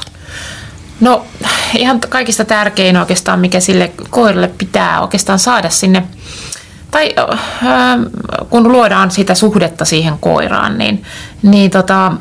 No 1.01 1.25
ihan 1.77 1.99
kaikista 1.99 2.45
tärkein 2.45 2.97
oikeastaan, 2.97 3.39
mikä 3.39 3.59
sille 3.59 3.91
koiralle 4.09 4.51
pitää 4.57 5.01
oikeastaan 5.01 5.39
saada 5.39 5.69
sinne, 5.69 6.03
tai 6.91 7.13
äh, 7.19 7.99
kun 8.49 8.71
luodaan 8.71 9.11
sitä 9.11 9.35
suhdetta 9.35 9.85
siihen 9.85 10.13
koiraan, 10.19 10.77
niin, 10.77 11.03
niin 11.43 11.71
tota, 11.71 12.11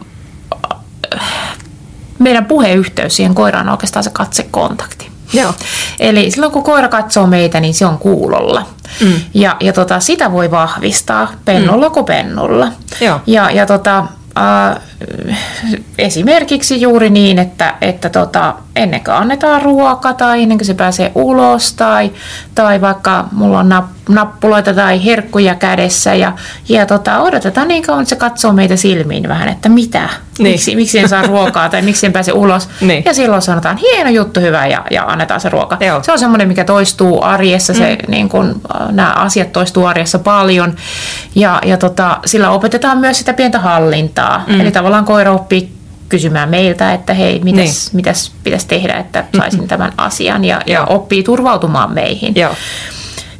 meidän 2.25 2.45
puheyhteys 2.45 3.17
siihen 3.17 3.35
koiraan 3.35 3.69
on 3.69 3.73
oikeastaan 3.73 4.05
se 4.05 4.11
katsekontakti. 4.11 5.11
Joo. 5.33 5.55
Eli 6.01 6.31
silloin 6.31 6.53
kun 6.53 6.63
koira 6.63 6.89
katsoo 6.89 7.27
meitä, 7.27 7.61
niin 7.61 7.75
se 7.75 7.87
on 7.87 7.99
kuulolla. 7.99 8.67
Mm. 9.01 9.13
Ja, 9.35 9.57
ja 9.61 9.73
tota, 9.73 10.01
sitä 10.01 10.33
voi 10.33 10.51
vahvistaa 10.51 11.33
pennulla 11.45 11.89
mm. 11.89 11.93
kuin 11.93 12.07
pennulla. 12.07 12.69
Joo. 13.01 13.21
Ja, 13.27 13.51
ja 13.51 13.67
tota, 13.67 13.99
äh, 14.39 14.83
esimerkiksi 15.99 16.81
juuri 16.81 17.11
niin, 17.11 17.39
että, 17.39 17.75
että 17.81 18.09
tota, 18.09 18.55
ennen 18.77 19.05
kuin 19.05 19.15
annetaan 19.15 19.63
ruoka 19.63 20.13
tai 20.13 20.43
ennen 20.43 20.59
kuin 20.59 20.67
se 20.67 20.75
pääsee 20.75 21.13
ulos 21.15 21.73
tai, 21.73 22.13
tai 22.55 22.81
vaikka 22.81 23.29
mulla 23.33 23.59
on 23.59 23.69
nappuloita 24.09 24.75
tai 24.75 25.05
herkkuja 25.05 25.55
kädessä 25.55 26.15
ja, 26.15 26.33
ja 26.69 26.87
tota, 26.87 27.21
odotetaan 27.21 27.69
niin 27.69 27.83
kauan, 27.83 28.03
että 28.03 28.09
se 28.09 28.17
katsoo 28.17 28.53
meitä 28.53 28.77
silmiin 28.77 29.29
vähän, 29.29 29.49
että 29.49 29.69
mitä, 29.69 30.09
niin. 30.39 30.53
miksi, 30.53 30.77
miksi 30.77 30.99
en 30.99 31.09
saa 31.09 31.23
ruokaa 31.23 31.69
tai 31.69 31.83
miksi 31.83 32.07
en 32.07 32.13
pääse 32.13 32.33
ulos. 32.33 32.69
Niin. 32.81 33.03
Ja 33.07 33.15
silloin 33.15 33.43
sanotaan, 33.43 33.77
hieno 33.77 34.11
juttu, 34.11 34.41
hyvä 34.41 34.67
ja, 34.67 34.85
ja 34.91 35.05
annetaan 35.05 35.41
se 35.41 35.49
ruoka. 35.49 35.77
Joo. 35.81 36.03
Se 36.03 36.13
on 36.13 36.19
semmoinen, 36.19 36.49
mikä 36.49 36.65
toistuu 36.65 37.23
arjessa, 37.23 37.73
mm. 37.73 37.79
se, 37.79 37.99
niin 38.09 38.29
kun, 38.29 38.61
nämä 38.91 39.13
asiat 39.13 39.53
toistuu 39.53 39.87
arjessa 39.87 40.19
paljon 40.19 40.77
ja, 41.35 41.61
ja 41.67 41.77
tota, 41.77 42.19
sillä 42.27 42.51
opetetaan 42.51 42.99
myös 42.99 43.19
sitä 43.19 43.33
pientä 43.33 43.59
hallintaa. 43.59 44.45
Mm. 44.47 44.61
Eli 44.61 44.71
tavallaan 44.71 45.05
koira 45.05 45.33
oppii 45.33 45.75
kysymään 46.09 46.49
meiltä, 46.49 46.93
että 46.93 47.15
hei, 47.15 47.41
mitäs, 47.45 47.87
niin. 47.87 47.97
mitäs 47.97 48.33
pitäisi 48.45 48.69
tehdä, 48.69 48.95
että 48.95 49.25
saisin 49.37 49.69
tämän 49.73 49.93
asian 49.97 50.45
ja, 50.45 50.61
ja 50.67 50.85
oppii 50.85 51.23
turvautumaan 51.23 51.93
meihin. 51.93 52.35
Joo. 52.37 52.55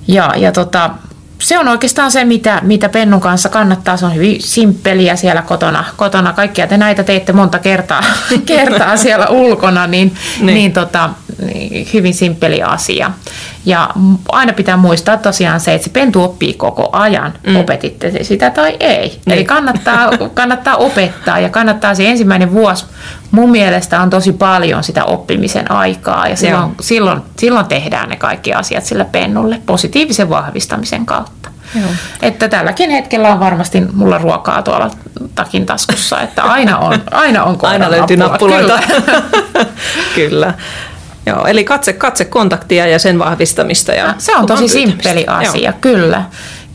Ja, 0.09 0.33
ja 0.37 0.53
tota, 0.53 0.91
se 1.39 1.59
on 1.59 1.69
oikeastaan 1.69 2.11
se, 2.11 2.25
mitä, 2.25 2.61
mitä 2.63 2.89
Pennun 2.89 3.21
kanssa 3.21 3.49
kannattaa. 3.49 3.97
Se 3.97 4.07
on 4.07 4.15
hyvin 4.15 4.43
simppeliä 4.43 5.17
siellä 5.17 5.43
kotona. 5.43 5.85
kotona. 5.97 6.33
Kaikkia 6.33 6.67
te 6.67 6.77
näitä 6.77 7.03
teette 7.03 7.33
monta 7.33 7.59
kertaa, 7.59 8.05
kertaa 8.47 8.97
siellä 8.97 9.27
ulkona, 9.27 9.87
niin, 9.87 10.15
niin. 10.41 10.47
niin 10.55 10.73
tota, 10.73 11.11
hyvin 11.95 12.15
simppeli 12.15 12.63
asia. 12.63 13.11
Ja 13.65 13.91
aina 14.29 14.53
pitää 14.53 14.77
muistaa 14.77 15.17
tosiaan 15.17 15.61
se, 15.61 15.75
että 15.75 15.85
se 15.85 15.91
pentu 15.91 16.23
oppii 16.23 16.55
koko 16.55 16.89
ajan, 16.93 17.33
mm. 17.47 17.57
opetitte 17.57 18.11
se 18.11 18.25
sitä 18.25 18.51
tai 18.51 18.77
ei. 18.81 19.09
Niin. 19.09 19.35
Eli 19.35 19.45
kannattaa, 19.45 20.11
kannattaa 20.35 20.77
opettaa 20.77 21.39
ja 21.39 21.49
kannattaa 21.49 21.95
se 21.95 22.09
ensimmäinen 22.09 22.53
vuosi 22.53 22.85
mun 23.35 23.51
mielestä 23.51 24.01
on 24.01 24.11
tosi 24.11 24.33
paljon 24.33 24.85
sitä 24.85 25.05
oppimisen 25.05 25.71
aikaa 25.71 26.29
ja 26.29 26.37
silloin, 26.37 26.75
silloin, 26.81 27.23
silloin 27.39 27.67
tehdään 27.67 28.09
ne 28.09 28.17
kaikki 28.17 28.55
asiat 28.55 28.85
sillä 28.85 29.05
pennulle 29.05 29.61
positiivisen 29.67 30.29
vahvistamisen 30.29 31.07
kautta. 31.07 31.51
Joo. 31.75 31.91
Että 32.23 32.49
tälläkin 32.49 32.91
hetkellä 32.91 33.29
on 33.29 33.41
varmasti 33.41 33.81
mulla 33.93 34.19
ruokaa 34.19 34.63
tuolla 34.63 34.91
takin 35.35 35.67
taskussa, 35.67 36.21
että 36.21 36.43
aina 36.43 36.79
on, 36.79 36.99
aina 37.11 37.45
on 37.45 37.59
Aina 37.63 37.91
löytyy 37.91 38.17
nappuloita. 38.17 38.79
Kyllä. 38.79 39.65
Kyllä. 40.15 40.55
Joo, 41.27 41.47
eli 41.47 41.65
katse, 41.65 41.93
katse 41.93 42.25
kontaktia 42.25 42.87
ja 42.87 42.99
sen 42.99 43.19
vahvistamista. 43.19 43.93
Ja 43.93 44.15
se 44.19 44.37
on 44.37 44.47
tosi 44.47 44.69
simppeli 44.69 45.27
asia, 45.27 45.71
Joo. 45.71 45.79
kyllä. 45.81 46.23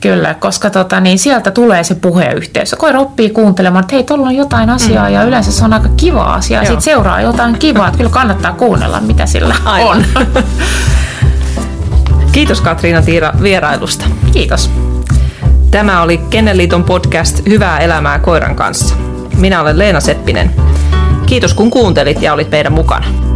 Kyllä, 0.01 0.33
koska 0.33 0.69
tota, 0.69 0.99
niin 0.99 1.19
sieltä 1.19 1.51
tulee 1.51 1.83
se 1.83 1.95
puheyhteys. 1.95 2.75
Koira 2.77 2.99
oppii 2.99 3.29
kuuntelemaan, 3.29 3.83
että 3.83 3.95
hei, 3.95 4.03
tuolla 4.03 4.27
on 4.27 4.35
jotain 4.35 4.69
asiaa 4.69 5.07
mm. 5.07 5.13
ja 5.13 5.23
yleensä 5.23 5.51
se 5.51 5.65
on 5.65 5.73
aika 5.73 5.89
kiva 5.97 6.23
asia. 6.23 6.59
Sitten 6.59 6.81
seuraa 6.81 7.21
jotain 7.21 7.59
kivaa, 7.59 7.87
että 7.87 7.97
kyllä 7.97 8.09
kannattaa 8.09 8.51
kuunnella, 8.53 8.99
mitä 8.99 9.25
sillä 9.25 9.55
Aivan. 9.65 10.05
on. 10.15 10.25
Kiitos 12.31 12.61
Katriina 12.61 13.01
Tiira 13.01 13.33
vierailusta. 13.41 14.05
Kiitos. 14.31 14.71
Tämä 15.71 16.01
oli 16.01 16.17
Kennelliiton 16.17 16.83
podcast 16.83 17.41
Hyvää 17.49 17.79
elämää 17.79 18.19
koiran 18.19 18.55
kanssa. 18.55 18.95
Minä 19.37 19.61
olen 19.61 19.79
Leena 19.79 19.99
Seppinen. 19.99 20.51
Kiitos 21.25 21.53
kun 21.53 21.69
kuuntelit 21.69 22.21
ja 22.21 22.33
olit 22.33 22.51
meidän 22.51 22.73
mukana. 22.73 23.28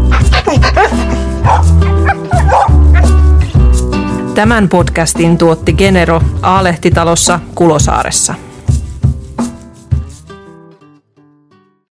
Tämän 4.36 4.70
podcastin 4.70 5.38
tuotti 5.38 5.74
Genero 5.74 6.22
Aalehtitalossa 6.42 7.40
Kulosaaressa. 7.56 8.36